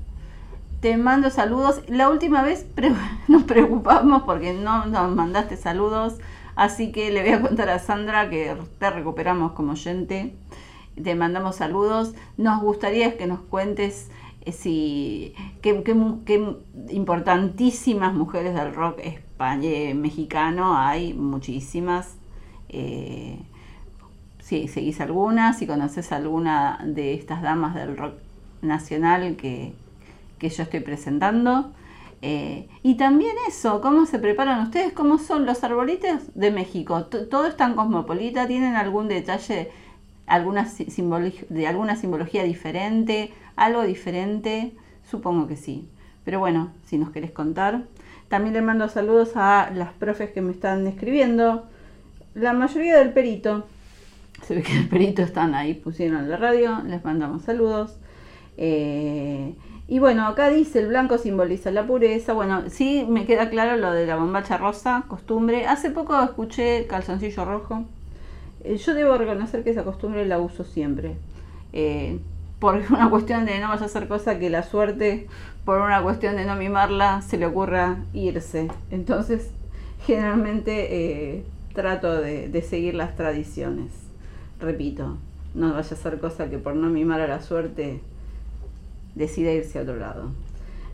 te 0.81 0.97
mando 0.97 1.29
saludos. 1.29 1.81
La 1.87 2.09
última 2.09 2.41
vez 2.41 2.65
nos 3.27 3.43
preocupamos 3.43 4.23
porque 4.23 4.53
no 4.53 4.85
nos 4.85 5.15
mandaste 5.15 5.57
saludos, 5.57 6.17
así 6.55 6.91
que 6.91 7.11
le 7.11 7.21
voy 7.21 7.31
a 7.31 7.41
contar 7.41 7.69
a 7.69 7.79
Sandra 7.79 8.29
que 8.29 8.55
te 8.77 8.89
recuperamos 8.89 9.53
como 9.53 9.73
oyente. 9.73 10.35
Te 11.01 11.15
mandamos 11.15 11.57
saludos. 11.57 12.13
Nos 12.37 12.61
gustaría 12.61 13.17
que 13.17 13.27
nos 13.27 13.39
cuentes 13.39 14.09
eh, 14.41 14.51
si 14.51 15.33
qué, 15.61 15.83
qué 15.83 16.55
importantísimas 16.89 18.13
mujeres 18.13 18.53
del 18.53 18.73
rock 18.73 18.99
español, 18.99 19.29
eh, 19.63 19.93
mexicano 19.93 20.77
hay, 20.77 21.13
muchísimas. 21.13 22.17
Eh, 22.69 23.39
si 24.39 24.67
seguís 24.67 24.99
alguna, 24.99 25.53
si 25.53 25.67
conoces 25.67 26.11
alguna 26.11 26.79
de 26.83 27.13
estas 27.13 27.41
damas 27.41 27.75
del 27.75 27.95
rock 27.97 28.15
nacional 28.61 29.35
que, 29.35 29.73
que 30.39 30.49
yo 30.49 30.63
estoy 30.63 30.79
presentando. 30.79 31.71
Eh, 32.21 32.67
y 32.83 32.95
también 32.95 33.35
eso, 33.47 33.79
cómo 33.81 34.05
se 34.05 34.19
preparan 34.19 34.63
ustedes, 34.63 34.91
cómo 34.93 35.19
son 35.19 35.45
los 35.45 35.63
arbolitos 35.63 36.21
de 36.35 36.51
México. 36.51 37.05
Todo 37.05 37.45
es 37.45 37.55
tan 37.55 37.75
cosmopolita, 37.75 38.47
tienen 38.47 38.75
algún 38.75 39.07
detalle 39.07 39.71
alguna 40.29 40.67
de 41.49 41.67
alguna 41.67 41.95
simbología 41.95 42.43
diferente, 42.43 43.31
algo 43.55 43.83
diferente, 43.83 44.73
supongo 45.09 45.47
que 45.47 45.57
sí. 45.57 45.89
Pero 46.23 46.39
bueno, 46.39 46.71
si 46.85 46.97
nos 46.97 47.09
querés 47.09 47.31
contar. 47.31 47.83
También 48.27 48.53
le 48.53 48.61
mando 48.61 48.87
saludos 48.89 49.31
a 49.35 49.71
las 49.73 49.91
profes 49.93 50.29
que 50.29 50.41
me 50.41 50.51
están 50.51 50.85
escribiendo. 50.85 51.65
La 52.35 52.53
mayoría 52.53 52.99
del 52.99 53.11
perito, 53.11 53.65
se 54.45 54.53
ve 54.53 54.61
que 54.61 54.77
el 54.77 54.87
perito 54.87 55.23
están 55.23 55.55
ahí, 55.55 55.73
pusieron 55.73 56.29
la 56.29 56.37
radio, 56.37 56.83
les 56.85 57.03
mandamos 57.03 57.43
saludos. 57.43 57.97
Eh, 58.57 59.55
y 59.91 59.97
bueno, 59.97 60.27
acá 60.27 60.49
dice 60.49 60.81
el 60.81 60.87
blanco 60.89 61.17
simboliza 61.17 61.71
la 61.71 61.87
pureza. 61.87 62.33
Bueno, 62.33 62.69
sí 62.69 63.07
me 63.09 63.25
queda 63.25 63.49
claro 63.49 63.75
lo 63.75 63.91
de 63.91 64.05
la 64.05 64.17
bombacha 64.17 64.55
rosa, 64.55 65.05
costumbre. 65.07 65.65
Hace 65.65 65.89
poco 65.89 66.21
escuché 66.21 66.85
calzoncillo 66.85 67.43
rojo. 67.43 67.85
Eh, 68.63 68.77
yo 68.77 68.93
debo 68.93 69.17
reconocer 69.17 69.63
que 69.63 69.71
esa 69.71 69.83
costumbre 69.83 70.27
la 70.27 70.37
uso 70.37 70.63
siempre. 70.63 71.15
Eh, 71.73 72.19
por 72.59 72.75
una 72.91 73.09
cuestión 73.09 73.47
de 73.47 73.59
no 73.59 73.69
vaya 73.69 73.81
a 73.81 73.85
hacer 73.85 74.07
cosa 74.07 74.37
que 74.37 74.51
la 74.51 74.61
suerte, 74.61 75.27
por 75.65 75.81
una 75.81 76.03
cuestión 76.03 76.35
de 76.35 76.45
no 76.45 76.55
mimarla, 76.55 77.23
se 77.23 77.39
le 77.39 77.47
ocurra 77.47 77.97
irse. 78.13 78.67
Entonces, 78.91 79.49
generalmente 80.05 81.33
eh, 81.37 81.45
trato 81.73 82.21
de, 82.21 82.47
de 82.47 82.61
seguir 82.61 82.93
las 82.93 83.15
tradiciones. 83.15 83.91
Repito, 84.59 85.17
no 85.55 85.73
vaya 85.73 85.79
a 85.79 85.83
ser 85.83 86.19
cosa 86.19 86.47
que 86.47 86.59
por 86.59 86.75
no 86.75 86.91
mimar 86.91 87.21
a 87.21 87.27
la 87.27 87.41
suerte 87.41 88.01
decida 89.19 89.51
irse 89.51 89.77
a 89.77 89.83
otro 89.83 89.97
lado. 89.97 90.31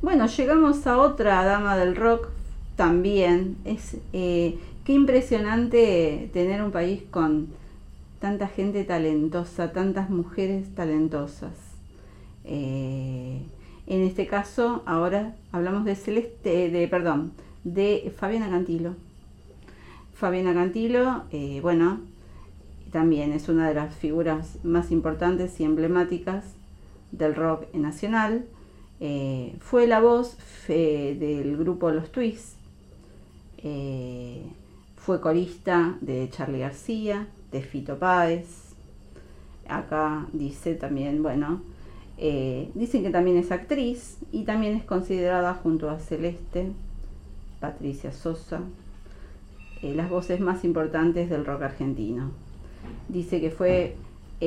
Bueno, 0.02 0.26
llegamos 0.28 0.86
a 0.88 0.98
otra 0.98 1.46
dama 1.46 1.78
del 1.78 1.96
rock 1.96 2.28
también. 2.76 3.56
Es 3.64 3.98
eh, 4.12 4.58
qué 4.84 4.94
impresionante 4.94 6.30
tener 6.34 6.62
un 6.62 6.72
país 6.72 7.04
con 7.10 7.48
tanta 8.20 8.48
gente 8.48 8.84
talentosa, 8.84 9.72
tantas 9.72 10.10
mujeres 10.10 10.74
talentosas. 10.76 11.54
Eh, 12.44 13.42
en 13.88 14.02
este 14.02 14.28
caso, 14.28 14.82
ahora 14.86 15.36
hablamos 15.52 15.86
de 15.86 15.96
Celeste, 15.96 16.70
de 16.70 16.88
perdón, 16.88 17.32
de 17.64 18.12
Fabiana 18.18 18.50
Cantilo. 18.50 18.96
Fabiana 20.16 20.54
Cantilo, 20.54 21.24
eh, 21.32 21.60
bueno, 21.62 22.00
también 22.92 23.32
es 23.34 23.50
una 23.50 23.68
de 23.68 23.76
las 23.76 23.94
figuras 23.96 24.58
más 24.64 24.92
importantes 24.92 25.60
y 25.60 25.64
emblemáticas 25.64 26.55
del 27.18 27.36
rock 27.36 27.74
nacional. 27.74 28.46
Eh, 29.00 29.56
fue 29.60 29.88
la 29.88 30.00
voz 30.00 30.36
fe- 30.36 31.16
del 31.20 31.58
grupo 31.58 31.92
Los 31.92 32.12
Twists. 32.12 32.56
Eh, 33.58 34.42
fue 34.96 35.20
corista 35.22 35.98
de 36.02 36.30
Charlie 36.30 36.60
García, 36.60 37.28
de 37.52 37.62
Fito 37.62 37.98
Páez. 37.98 38.46
Acá 39.68 40.28
dice 40.34 40.76
también, 40.76 41.24
bueno, 41.24 41.62
eh, 42.18 42.70
dicen 42.76 43.04
que 43.04 43.10
también 43.10 43.38
es 43.38 43.52
actriz 43.52 44.18
y 44.32 44.44
también 44.44 44.76
es 44.76 44.84
considerada 44.84 45.54
junto 45.56 45.90
a 45.90 46.00
Celeste, 46.00 46.72
Patricia 47.60 48.12
Sosa, 48.12 48.62
eh, 49.82 49.94
las 49.96 50.10
voces 50.10 50.40
más 50.40 50.64
importantes 50.64 51.30
del 51.30 51.46
rock 51.46 51.64
argentino. 51.64 52.32
Dice 53.10 53.42
que 53.42 53.50
fue 53.50 53.96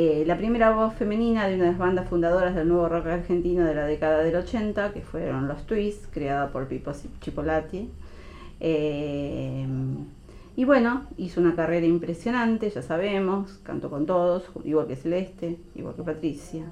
eh, 0.01 0.23
la 0.25 0.37
primera 0.37 0.71
voz 0.71 0.95
femenina 0.95 1.49
de 1.49 1.57
una 1.57 1.65
de 1.65 1.71
las 1.71 1.79
bandas 1.79 2.09
fundadoras 2.09 2.55
del 2.55 2.69
nuevo 2.69 2.89
rock 2.89 3.07
argentino 3.07 3.65
de 3.65 3.75
la 3.75 3.85
década 3.85 4.23
del 4.23 4.37
80, 4.37 4.93
que 4.93 5.01
fueron 5.01 5.49
los 5.49 5.67
Twists, 5.67 6.07
creada 6.13 6.53
por 6.53 6.69
Pipo 6.69 6.93
Chipolati. 7.21 7.89
Eh, 8.61 9.67
y 10.55 10.65
bueno, 10.65 11.03
hizo 11.17 11.41
una 11.41 11.57
carrera 11.57 11.85
impresionante, 11.85 12.71
ya 12.71 12.81
sabemos, 12.81 13.59
cantó 13.65 13.91
con 13.91 14.07
todos, 14.07 14.45
igual 14.65 14.87
que 14.87 14.95
Celeste, 14.95 15.59
igual 15.75 15.97
que 15.97 16.05
Patricia. 16.05 16.67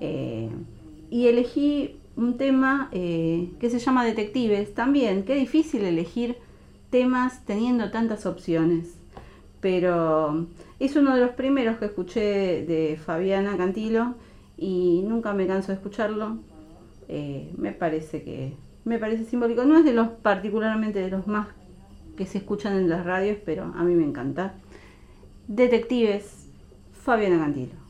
Eh, 0.00 0.50
y 1.08 1.28
elegí 1.28 1.96
un 2.16 2.36
tema 2.36 2.90
que 2.92 3.70
se 3.70 3.78
llama 3.78 4.04
Detectives. 4.04 4.74
También, 4.74 5.24
qué 5.24 5.36
difícil 5.36 5.86
elegir 5.86 6.36
temas 6.90 7.46
teniendo 7.46 7.90
tantas 7.90 8.26
opciones. 8.26 8.98
Pero 9.62 10.48
es 10.86 10.96
uno 10.96 11.14
de 11.14 11.20
los 11.20 11.30
primeros 11.30 11.78
que 11.78 11.84
escuché 11.84 12.64
de 12.66 12.98
Fabiana 13.02 13.56
Cantilo 13.56 14.14
y 14.56 15.02
nunca 15.06 15.32
me 15.32 15.46
canso 15.46 15.68
de 15.68 15.74
escucharlo. 15.74 16.38
Eh, 17.08 17.52
me 17.56 17.72
parece 17.72 18.22
que 18.22 18.56
me 18.84 18.98
parece 18.98 19.24
simbólico. 19.24 19.64
No 19.64 19.78
es 19.78 19.84
de 19.84 19.92
los 19.92 20.08
particularmente 20.08 20.98
de 20.98 21.10
los 21.10 21.26
más 21.26 21.48
que 22.16 22.26
se 22.26 22.38
escuchan 22.38 22.76
en 22.76 22.88
las 22.88 23.04
radios, 23.04 23.38
pero 23.44 23.72
a 23.76 23.84
mí 23.84 23.94
me 23.94 24.04
encanta. 24.04 24.54
Detectives, 25.46 26.48
Fabiana 26.92 27.38
Cantilo. 27.38 27.81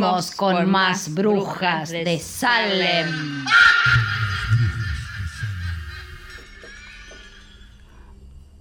Seguimos 0.00 0.30
con 0.34 0.70
más 0.70 1.12
brujas 1.12 1.90
de 1.90 2.18
Salem. 2.18 3.44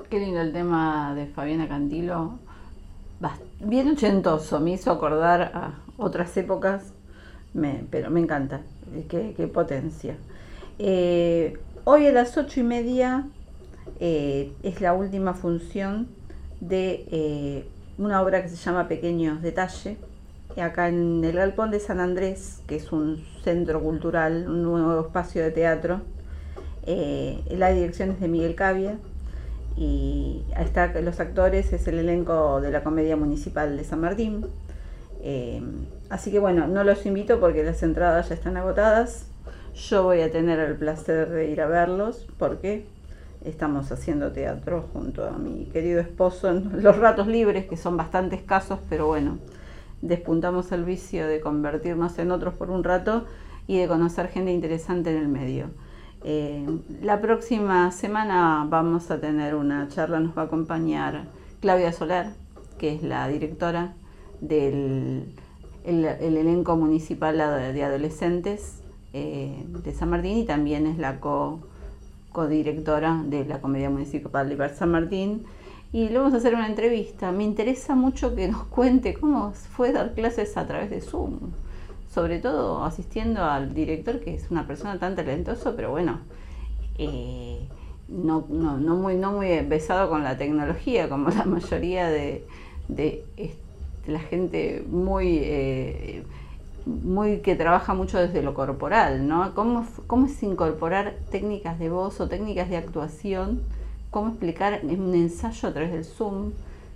Qué 0.09 0.19
lindo 0.19 0.41
el 0.41 0.51
tema 0.51 1.13
de 1.15 1.27
Fabiana 1.27 1.67
Cantilo. 1.67 2.39
Bien 3.61 3.89
ochentoso, 3.89 4.59
me 4.59 4.71
hizo 4.71 4.91
acordar 4.91 5.51
a 5.53 5.73
otras 5.97 6.35
épocas, 6.37 6.93
me- 7.53 7.83
pero 7.91 8.09
me 8.09 8.19
encanta. 8.21 8.61
eh, 8.93 9.05
Qué, 9.09 9.33
qué 9.35 9.47
potencia. 9.47 10.15
Eh, 10.79 11.57
hoy 11.83 12.07
a 12.07 12.11
las 12.13 12.35
ocho 12.37 12.59
y 12.61 12.63
media 12.63 13.25
eh, 13.99 14.53
es 14.63 14.79
la 14.81 14.93
última 14.93 15.33
función 15.33 16.07
de 16.61 17.05
eh, 17.11 17.69
una 17.97 18.21
obra 18.21 18.41
que 18.41 18.49
se 18.49 18.55
llama 18.55 18.87
Pequeños 18.87 19.41
Detalles, 19.41 19.97
acá 20.59 20.87
en 20.87 21.23
el 21.23 21.35
Galpón 21.35 21.71
de 21.71 21.79
San 21.79 21.99
Andrés, 21.99 22.61
que 22.67 22.75
es 22.75 22.91
un 22.91 23.23
centro 23.43 23.81
cultural, 23.81 24.47
un 24.47 24.63
nuevo 24.63 25.01
espacio 25.01 25.43
de 25.43 25.51
teatro. 25.51 26.01
Eh, 26.85 27.43
la 27.51 27.69
dirección 27.69 28.11
es 28.11 28.19
de 28.19 28.27
Miguel 28.27 28.55
Cavia 28.55 28.97
y 29.75 30.43
está 30.57 30.87
los 31.01 31.19
actores, 31.19 31.71
es 31.73 31.87
el 31.87 31.99
elenco 31.99 32.61
de 32.61 32.71
la 32.71 32.83
Comedia 32.83 33.15
Municipal 33.15 33.77
de 33.77 33.83
San 33.83 34.01
Martín. 34.01 34.45
Eh, 35.21 35.61
así 36.09 36.31
que 36.31 36.39
bueno, 36.39 36.67
no 36.67 36.83
los 36.83 37.05
invito 37.05 37.39
porque 37.39 37.63
las 37.63 37.83
entradas 37.83 38.29
ya 38.29 38.35
están 38.35 38.57
agotadas. 38.57 39.27
Yo 39.75 40.03
voy 40.03 40.21
a 40.21 40.31
tener 40.31 40.59
el 40.59 40.75
placer 40.75 41.29
de 41.29 41.49
ir 41.49 41.61
a 41.61 41.67
verlos 41.67 42.27
porque 42.37 42.85
estamos 43.45 43.91
haciendo 43.91 44.31
teatro 44.31 44.89
junto 44.91 45.25
a 45.25 45.31
mi 45.31 45.65
querido 45.65 46.01
esposo 46.01 46.49
en 46.49 46.83
los 46.83 46.97
ratos 46.97 47.27
libres, 47.27 47.65
que 47.65 47.77
son 47.77 47.95
bastante 47.95 48.35
escasos, 48.35 48.79
pero 48.89 49.07
bueno, 49.07 49.37
despuntamos 50.01 50.71
el 50.71 50.85
vicio 50.85 51.27
de 51.27 51.41
convertirnos 51.41 52.17
en 52.19 52.31
otros 52.31 52.53
por 52.53 52.69
un 52.69 52.83
rato 52.83 53.25
y 53.67 53.77
de 53.77 53.87
conocer 53.87 54.29
gente 54.29 54.51
interesante 54.51 55.11
en 55.11 55.17
el 55.17 55.27
medio. 55.27 55.67
Eh, 56.23 56.65
la 57.01 57.21
próxima 57.21 57.91
semana 57.91 58.65
vamos 58.69 59.09
a 59.11 59.21
tener 59.21 59.55
una 59.55 59.87
charla, 59.87 60.19
nos 60.19 60.37
va 60.37 60.43
a 60.43 60.45
acompañar 60.45 61.25
Claudia 61.61 61.93
Soler, 61.93 62.27
que 62.77 62.95
es 62.95 63.03
la 63.03 63.27
directora 63.27 63.93
del 64.41 65.33
el, 65.83 66.05
el 66.05 66.37
elenco 66.37 66.75
municipal 66.75 67.37
de 67.37 67.83
adolescentes 67.83 68.81
eh, 69.13 69.65
de 69.67 69.93
San 69.93 70.09
Martín 70.09 70.37
y 70.37 70.45
también 70.45 70.85
es 70.85 70.97
la 70.97 71.19
co 71.19 71.59
codirectora 72.31 73.23
de 73.25 73.43
la 73.45 73.59
Comedia 73.59 73.89
Municipal 73.89 74.47
de 74.47 74.69
San 74.69 74.91
Martín. 74.91 75.45
Y 75.91 76.09
le 76.09 76.19
vamos 76.19 76.33
a 76.33 76.37
hacer 76.37 76.53
una 76.53 76.67
entrevista. 76.67 77.31
Me 77.31 77.43
interesa 77.43 77.95
mucho 77.95 78.35
que 78.35 78.47
nos 78.47 78.63
cuente 78.69 79.13
cómo 79.13 79.51
fue 79.51 79.91
dar 79.91 80.13
clases 80.13 80.55
a 80.57 80.67
través 80.67 80.89
de 80.89 81.01
Zoom. 81.01 81.39
Sobre 82.13 82.39
todo 82.39 82.83
asistiendo 82.83 83.43
al 83.43 83.73
director, 83.73 84.19
que 84.19 84.33
es 84.33 84.49
una 84.51 84.65
persona 84.65 84.99
tan 84.99 85.15
talentosa, 85.15 85.75
pero 85.75 85.91
bueno, 85.91 86.19
eh, 86.97 87.59
no, 88.07 88.45
no, 88.49 88.77
no, 88.77 88.95
muy, 88.95 89.15
no 89.15 89.33
muy 89.33 89.59
besado 89.59 90.09
con 90.09 90.23
la 90.23 90.37
tecnología, 90.37 91.07
como 91.07 91.29
la 91.29 91.45
mayoría 91.45 92.09
de, 92.09 92.43
de, 92.87 93.23
este, 93.37 93.69
la 94.11 94.19
gente 94.19 94.83
muy, 94.89 95.39
eh, 95.43 96.23
muy 96.85 97.39
que 97.39 97.55
trabaja 97.55 97.93
mucho 97.93 98.17
desde 98.17 98.41
lo 98.41 98.53
corporal, 98.53 99.27
¿no? 99.27 99.53
¿Cómo, 99.53 99.85
¿Cómo 100.07 100.25
es 100.25 100.41
incorporar 100.43 101.15
técnicas 101.31 101.77
de 101.79 101.89
voz 101.89 102.19
o 102.19 102.27
técnicas 102.27 102.69
de 102.69 102.77
actuación? 102.77 103.61
¿Cómo 104.11 104.29
explicar 104.29 104.73
en 104.83 105.01
un 105.01 105.13
ensayo 105.15 105.69
a 105.69 105.73
través 105.73 105.91
del 105.91 106.05
Zoom? 106.05 106.51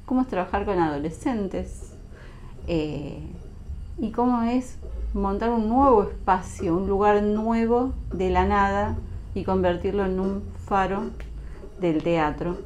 ¿Cómo 0.06 0.22
es 0.22 0.28
trabajar 0.28 0.66
con 0.66 0.80
adolescentes? 0.80 1.94
Eh, 2.68 3.20
¿Y 4.00 4.12
cómo 4.12 4.44
es 4.44 4.78
montar 5.14 5.52
un 5.52 5.70
nuevo 5.70 6.04
espacio, 6.04 6.76
un 6.76 6.88
lugar 6.88 7.22
nuevo 7.22 7.94
de 8.12 8.30
la 8.30 8.46
nada 8.46 8.96
y 9.36 9.44
convertirlo 9.44 10.06
en 10.06 10.20
un 10.20 10.44
faro 10.66 11.12
del 11.80 12.02
teatro? 12.02 12.58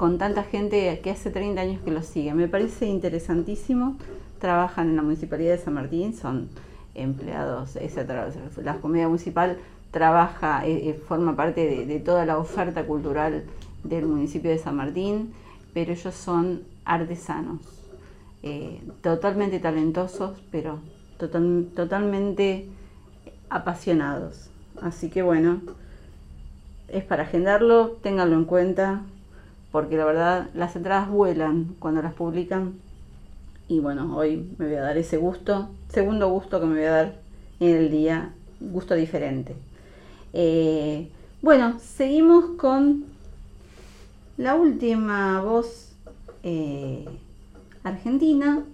con 0.00 0.16
tanta 0.16 0.44
gente 0.44 0.98
que 1.02 1.10
hace 1.10 1.30
30 1.30 1.60
años 1.60 1.82
que 1.84 1.90
lo 1.90 2.00
sigue. 2.00 2.32
Me 2.32 2.48
parece 2.48 2.86
interesantísimo. 2.86 3.98
Trabajan 4.38 4.88
en 4.88 4.96
la 4.96 5.02
Municipalidad 5.02 5.50
de 5.50 5.58
San 5.58 5.74
Martín, 5.74 6.14
son 6.14 6.48
empleados, 6.94 7.76
esa 7.76 8.04
la 8.64 8.76
comedia 8.76 9.08
municipal 9.08 9.58
trabaja, 9.90 10.66
eh, 10.66 11.00
forma 11.06 11.36
parte 11.36 11.66
de, 11.66 11.86
de, 11.86 11.98
toda 11.98 12.24
la 12.26 12.38
oferta 12.38 12.84
cultural 12.84 13.44
del 13.84 14.06
municipio 14.06 14.50
de 14.50 14.58
San 14.58 14.76
Martín, 14.76 15.32
pero 15.74 15.92
ellos 15.92 16.14
son 16.14 16.62
artesanos, 16.84 17.60
eh, 18.42 18.80
totalmente 19.02 19.58
talentosos, 19.58 20.40
pero 20.50 20.78
total, 21.18 21.68
totalmente 21.74 22.68
apasionados. 23.48 24.50
Así 24.80 25.10
que 25.10 25.22
bueno, 25.22 25.60
es 26.88 27.04
para 27.04 27.24
agendarlo, 27.24 27.98
ténganlo 28.02 28.36
en 28.36 28.44
cuenta, 28.44 29.02
porque 29.72 29.96
la 29.96 30.04
verdad 30.04 30.50
las 30.54 30.74
entradas 30.76 31.08
vuelan 31.08 31.76
cuando 31.78 32.02
las 32.02 32.14
publican 32.14 32.74
y 33.68 33.78
bueno, 33.78 34.16
hoy 34.16 34.52
me 34.58 34.66
voy 34.66 34.74
a 34.74 34.82
dar 34.82 34.98
ese 34.98 35.16
gusto, 35.16 35.70
segundo 35.90 36.28
gusto 36.28 36.58
que 36.58 36.66
me 36.66 36.74
voy 36.74 36.84
a 36.84 36.90
dar 36.90 37.20
en 37.60 37.76
el 37.76 37.90
día, 37.90 38.34
gusto 38.58 38.94
diferente. 38.94 39.54
Eh, 40.32 41.08
bueno, 41.42 41.78
seguimos 41.80 42.56
con 42.56 43.04
la 44.36 44.54
última 44.54 45.40
voz 45.42 45.92
eh, 46.42 47.04
argentina, 47.82 48.64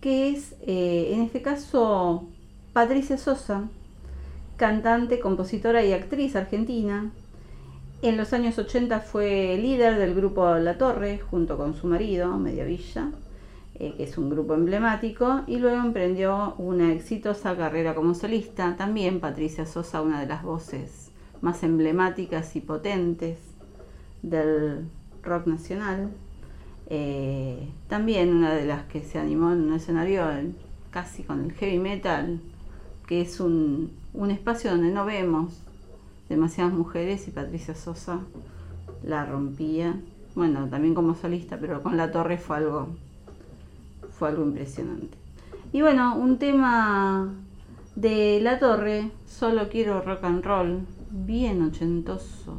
que 0.00 0.30
es 0.30 0.54
eh, 0.62 1.10
en 1.14 1.22
este 1.22 1.42
caso 1.42 2.24
Patricia 2.72 3.18
Sosa, 3.18 3.68
cantante, 4.56 5.20
compositora 5.20 5.84
y 5.84 5.92
actriz 5.92 6.36
argentina, 6.36 7.10
en 8.00 8.16
los 8.16 8.32
años 8.32 8.56
80 8.58 9.00
fue 9.00 9.58
líder 9.60 9.98
del 9.98 10.14
grupo 10.14 10.54
La 10.54 10.78
Torre 10.78 11.18
junto 11.18 11.56
con 11.56 11.74
su 11.74 11.88
marido, 11.88 12.36
Mediavilla, 12.36 13.08
eh, 13.78 13.94
que 13.96 14.04
es 14.04 14.18
un 14.18 14.30
grupo 14.30 14.54
emblemático, 14.54 15.42
y 15.46 15.58
luego 15.58 15.78
emprendió 15.78 16.54
una 16.58 16.92
exitosa 16.92 17.56
carrera 17.56 17.94
como 17.94 18.14
solista. 18.14 18.76
También 18.76 19.20
Patricia 19.20 19.66
Sosa, 19.66 20.02
una 20.02 20.20
de 20.20 20.26
las 20.26 20.42
voces 20.42 21.10
más 21.40 21.62
emblemáticas 21.62 22.56
y 22.56 22.60
potentes 22.60 23.38
del 24.22 24.88
rock 25.22 25.46
nacional. 25.46 26.10
Eh, 26.90 27.68
también 27.86 28.34
una 28.34 28.54
de 28.54 28.64
las 28.64 28.84
que 28.84 29.02
se 29.02 29.18
animó 29.18 29.52
en 29.52 29.60
un 29.60 29.74
escenario 29.74 30.24
casi 30.90 31.22
con 31.22 31.44
el 31.44 31.52
heavy 31.52 31.78
metal, 31.78 32.40
que 33.06 33.20
es 33.20 33.40
un, 33.40 33.92
un 34.14 34.30
espacio 34.30 34.70
donde 34.70 34.90
no 34.90 35.04
vemos 35.04 35.62
demasiadas 36.28 36.72
mujeres 36.72 37.28
y 37.28 37.30
Patricia 37.30 37.74
Sosa 37.74 38.20
la 39.02 39.24
rompía. 39.24 40.00
Bueno, 40.34 40.68
también 40.68 40.94
como 40.94 41.14
solista, 41.14 41.58
pero 41.58 41.82
con 41.82 41.96
la 41.96 42.10
torre 42.10 42.38
fue 42.38 42.56
algo, 42.56 42.88
fue 44.18 44.28
algo 44.28 44.44
impresionante. 44.44 45.16
Y 45.72 45.82
bueno, 45.82 46.16
un 46.16 46.38
tema 46.38 47.34
de 47.94 48.40
la 48.40 48.58
torre, 48.58 49.10
solo 49.26 49.68
quiero 49.68 50.00
rock 50.02 50.24
and 50.24 50.44
roll, 50.44 50.80
bien 51.10 51.62
ochentoso, 51.62 52.56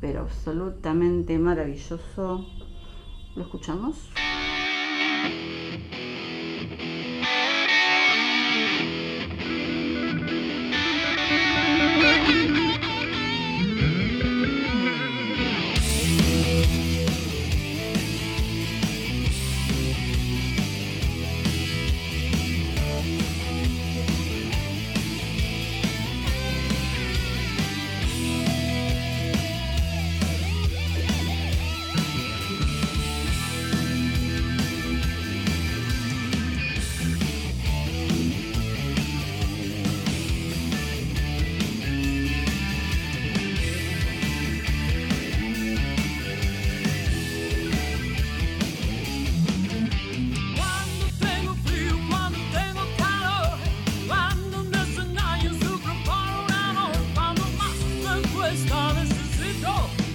pero 0.00 0.22
absolutamente 0.22 1.38
maravilloso. 1.38 2.46
¿Lo 3.34 3.42
escuchamos? 3.42 4.08
Cuando 58.76 59.00
hay 59.00 59.08
tantas 59.62 60.05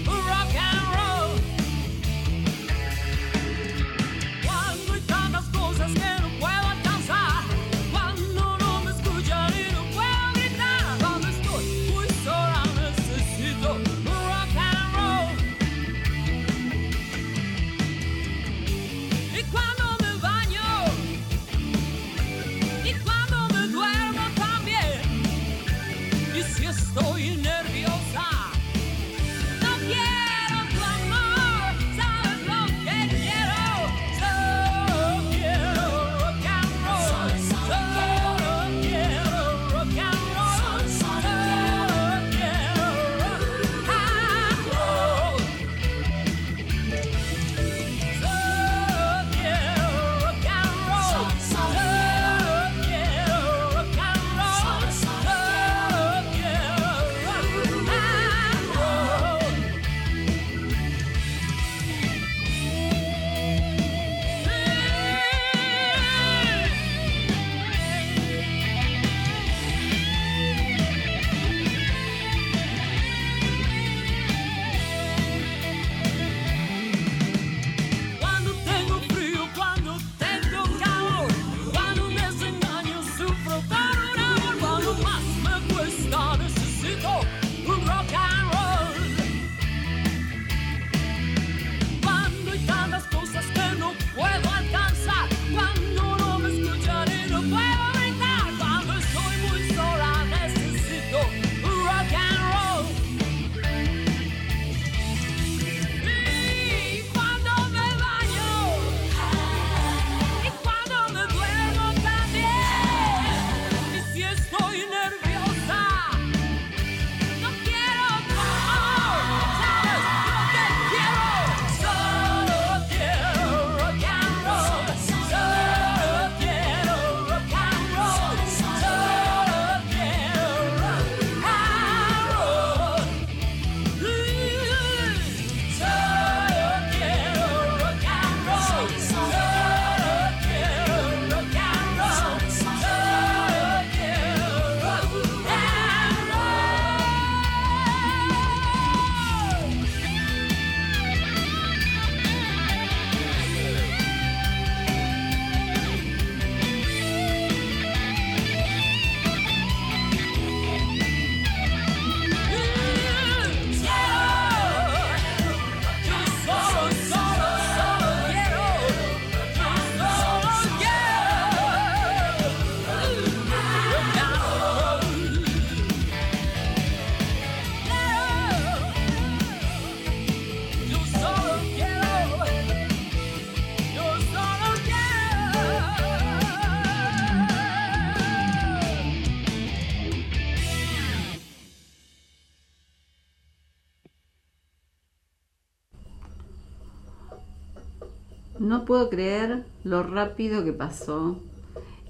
puedo 198.91 199.09
creer 199.09 199.63
lo 199.85 200.03
rápido 200.03 200.65
que 200.65 200.73
pasó. 200.73 201.37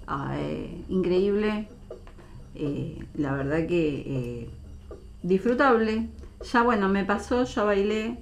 Ah, 0.08 0.34
eh, 0.36 0.84
increíble. 0.90 1.68
Eh, 2.56 3.06
la 3.14 3.34
verdad 3.34 3.68
que 3.68 4.00
eh, 4.08 4.50
disfrutable. 5.22 6.10
Ya 6.52 6.64
bueno, 6.64 6.90
me 6.90 7.06
pasó, 7.06 7.44
ya 7.44 7.64
bailé 7.66 8.18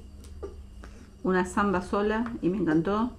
una 1.24 1.46
samba 1.46 1.82
sola 1.82 2.34
y 2.42 2.50
me 2.50 2.58
encantó. 2.58 3.12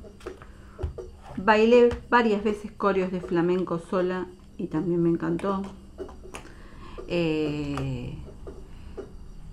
Bailé 1.38 1.88
varias 2.10 2.44
veces 2.44 2.70
coreos 2.72 3.10
de 3.10 3.22
flamenco 3.22 3.78
sola 3.78 4.26
y 4.58 4.66
también 4.66 5.02
me 5.02 5.08
encantó. 5.08 5.62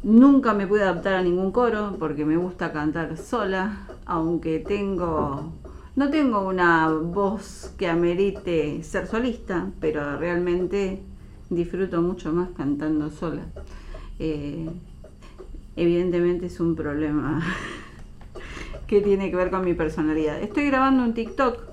Nunca 0.03 0.53
me 0.53 0.67
pude 0.67 0.83
adaptar 0.83 1.13
a 1.13 1.21
ningún 1.21 1.53
coro 1.53 1.95
porque 1.97 2.25
me 2.25 2.35
gusta 2.35 2.73
cantar 2.73 3.15
sola, 3.15 3.87
aunque 4.05 4.59
tengo 4.59 5.53
no 5.97 6.11
tengo 6.11 6.47
una 6.47 6.89
voz 6.89 7.73
que 7.75 7.87
amerite 7.87 8.83
ser 8.83 9.07
solista, 9.07 9.71
pero 9.79 10.15
realmente 10.15 11.01
disfruto 11.49 12.03
mucho 12.03 12.31
más 12.31 12.49
cantando 12.55 13.09
sola. 13.09 13.41
Eh, 14.19 14.69
evidentemente 15.75 16.45
es 16.45 16.59
un 16.59 16.75
problema 16.75 17.41
que 18.87 19.01
tiene 19.01 19.31
que 19.31 19.37
ver 19.37 19.49
con 19.49 19.65
mi 19.65 19.73
personalidad. 19.73 20.39
Estoy 20.39 20.67
grabando 20.67 21.01
un 21.01 21.15
TikTok, 21.15 21.63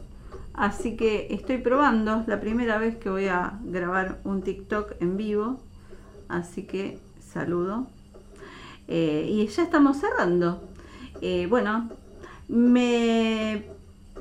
así 0.54 0.96
que 0.96 1.26
estoy 1.28 1.58
probando, 1.58 2.24
la 2.26 2.40
primera 2.40 2.78
vez 2.78 2.96
que 2.96 3.10
voy 3.10 3.26
a 3.26 3.60
grabar 3.62 4.22
un 4.24 4.40
TikTok 4.40 5.02
en 5.02 5.18
vivo, 5.18 5.60
así 6.28 6.62
que 6.62 6.98
saludo. 7.20 7.88
Eh, 8.88 9.26
y 9.28 9.46
ya 9.48 9.64
estamos 9.64 9.98
cerrando. 9.98 10.66
Eh, 11.20 11.46
bueno, 11.46 11.90
me 12.48 13.73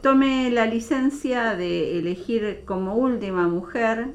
tomé 0.03 0.51
la 0.51 0.65
licencia 0.65 1.55
de 1.55 1.97
elegir 1.97 2.63
como 2.65 2.95
última 2.95 3.47
mujer, 3.47 4.09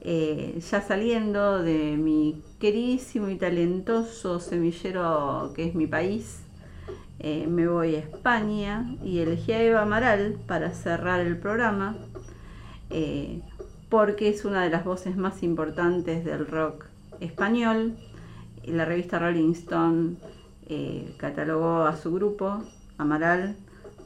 eh, 0.00 0.60
ya 0.70 0.80
saliendo 0.80 1.60
de 1.60 1.96
mi 1.96 2.40
queridísimo 2.60 3.28
y 3.28 3.34
talentoso 3.34 4.38
semillero 4.38 5.52
que 5.56 5.66
es 5.66 5.74
mi 5.74 5.88
país, 5.88 6.44
eh, 7.18 7.48
me 7.48 7.66
voy 7.66 7.96
a 7.96 7.98
España 7.98 8.96
y 9.02 9.18
elegí 9.18 9.50
a 9.50 9.60
Eva 9.60 9.82
Amaral 9.82 10.38
para 10.46 10.72
cerrar 10.72 11.18
el 11.18 11.36
programa, 11.36 11.96
eh, 12.90 13.42
porque 13.88 14.28
es 14.28 14.44
una 14.44 14.62
de 14.62 14.70
las 14.70 14.84
voces 14.84 15.16
más 15.16 15.42
importantes 15.42 16.24
del 16.24 16.46
rock 16.46 16.86
español. 17.18 17.96
La 18.64 18.84
revista 18.84 19.18
Rolling 19.18 19.50
Stone 19.50 20.14
catalogó 21.16 21.82
a 21.82 21.96
su 21.96 22.12
grupo, 22.14 22.62
Amaral, 22.98 23.56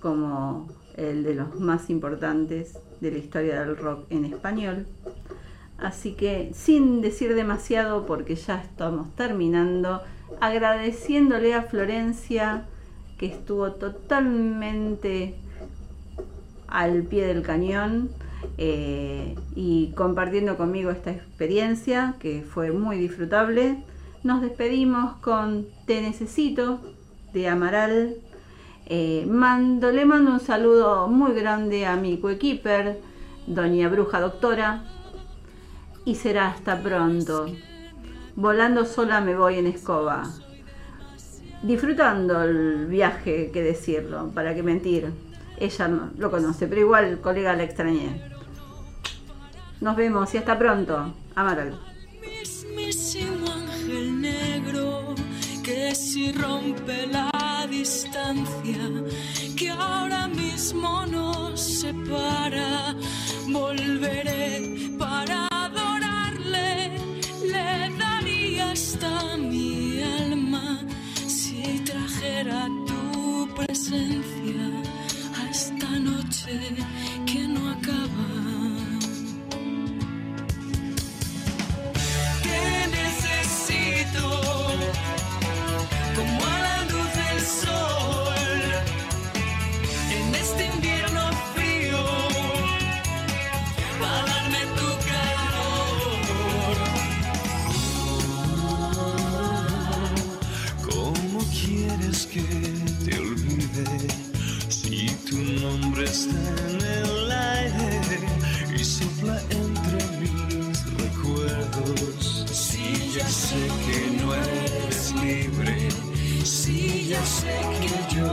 como 0.00 0.68
el 0.98 1.22
de 1.22 1.34
los 1.34 1.58
más 1.58 1.88
importantes 1.90 2.78
de 3.00 3.12
la 3.12 3.18
historia 3.18 3.60
del 3.60 3.76
rock 3.76 4.06
en 4.10 4.24
español. 4.24 4.86
Así 5.78 6.12
que 6.12 6.50
sin 6.54 7.00
decir 7.00 7.34
demasiado, 7.34 8.04
porque 8.04 8.34
ya 8.34 8.60
estamos 8.60 9.14
terminando, 9.14 10.02
agradeciéndole 10.40 11.54
a 11.54 11.62
Florencia 11.62 12.64
que 13.16 13.26
estuvo 13.26 13.72
totalmente 13.72 15.36
al 16.66 17.02
pie 17.04 17.26
del 17.26 17.42
cañón 17.42 18.10
eh, 18.56 19.36
y 19.54 19.92
compartiendo 19.92 20.56
conmigo 20.56 20.90
esta 20.90 21.10
experiencia 21.10 22.16
que 22.18 22.42
fue 22.42 22.72
muy 22.72 22.98
disfrutable. 22.98 23.82
Nos 24.24 24.42
despedimos 24.42 25.16
con 25.18 25.66
Te 25.86 26.00
Necesito 26.02 26.80
de 27.32 27.48
Amaral. 27.48 28.16
Eh, 28.90 29.26
mando, 29.28 29.92
le 29.92 30.04
mando 30.04 30.32
un 30.32 30.40
saludo 30.40 31.08
muy 31.08 31.32
grande 31.34 31.86
a 31.86 31.96
mi 31.96 32.18
coequiper, 32.18 33.00
Doña 33.46 33.88
Bruja 33.88 34.20
Doctora. 34.20 34.84
Y 36.04 36.14
será 36.14 36.48
hasta 36.48 36.82
pronto. 36.82 37.46
Volando 38.34 38.84
sola 38.84 39.20
me 39.20 39.36
voy 39.36 39.58
en 39.58 39.66
escoba 39.66 40.24
disfrutando 41.62 42.42
el 42.42 42.86
viaje, 42.86 43.50
que 43.52 43.62
decirlo, 43.62 44.30
para 44.34 44.54
qué 44.54 44.62
mentir. 44.62 45.12
Ella 45.58 45.88
no 45.88 46.10
lo 46.16 46.30
conoce, 46.30 46.66
pero 46.68 46.80
igual, 46.80 47.20
colega, 47.20 47.54
la 47.54 47.64
extrañé. 47.64 48.22
Nos 49.80 49.96
vemos 49.96 50.32
y 50.34 50.38
hasta 50.38 50.58
pronto. 50.58 51.14
Amaral. 51.34 51.78
ángel 53.46 54.20
negro 54.20 55.14
que 55.62 55.94
si 55.94 56.32
rompe 56.32 57.06
la 57.06 57.30
distancia 57.88 58.84
que 59.56 59.70
ahora 59.70 60.28
mismo 60.28 61.06
nos 61.06 61.58
separa, 61.58 62.94
volveré 63.46 64.92
para 64.98 65.48
adorarle, 65.50 66.90
le 67.52 67.70
daría 67.96 68.72
hasta 68.72 69.38
mi 69.38 70.02
alma 70.02 70.80
si 71.26 71.80
trajera 71.90 72.68
tu 72.88 73.48
presencia 73.56 74.66
a 75.38 75.50
esta 75.50 75.88
noche 76.10 76.52
ya 117.08 117.24
sé 117.24 117.58
que 117.80 118.16
yo 118.16 118.26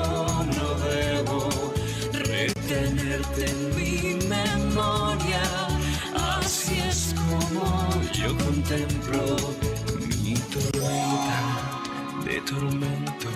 no 0.58 0.68
debo 0.90 1.50
retenerte 2.12 3.46
en 3.50 3.76
mi 3.78 4.28
memoria, 4.28 5.44
así 6.40 6.80
es 6.80 7.16
como 7.16 7.90
yo 8.12 8.36
contemplo 8.38 9.38
mi 10.24 10.34
tormenta 10.54 11.40
de 12.26 12.42
tormento, 12.42 13.30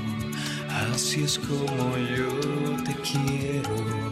así 0.94 1.24
es 1.24 1.40
como 1.40 1.96
yo 1.98 2.84
te 2.84 2.94
quiero. 2.96 4.09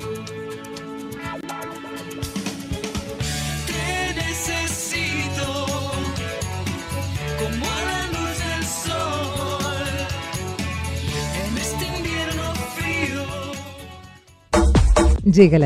Llega 15.28 15.60
la 15.60 15.66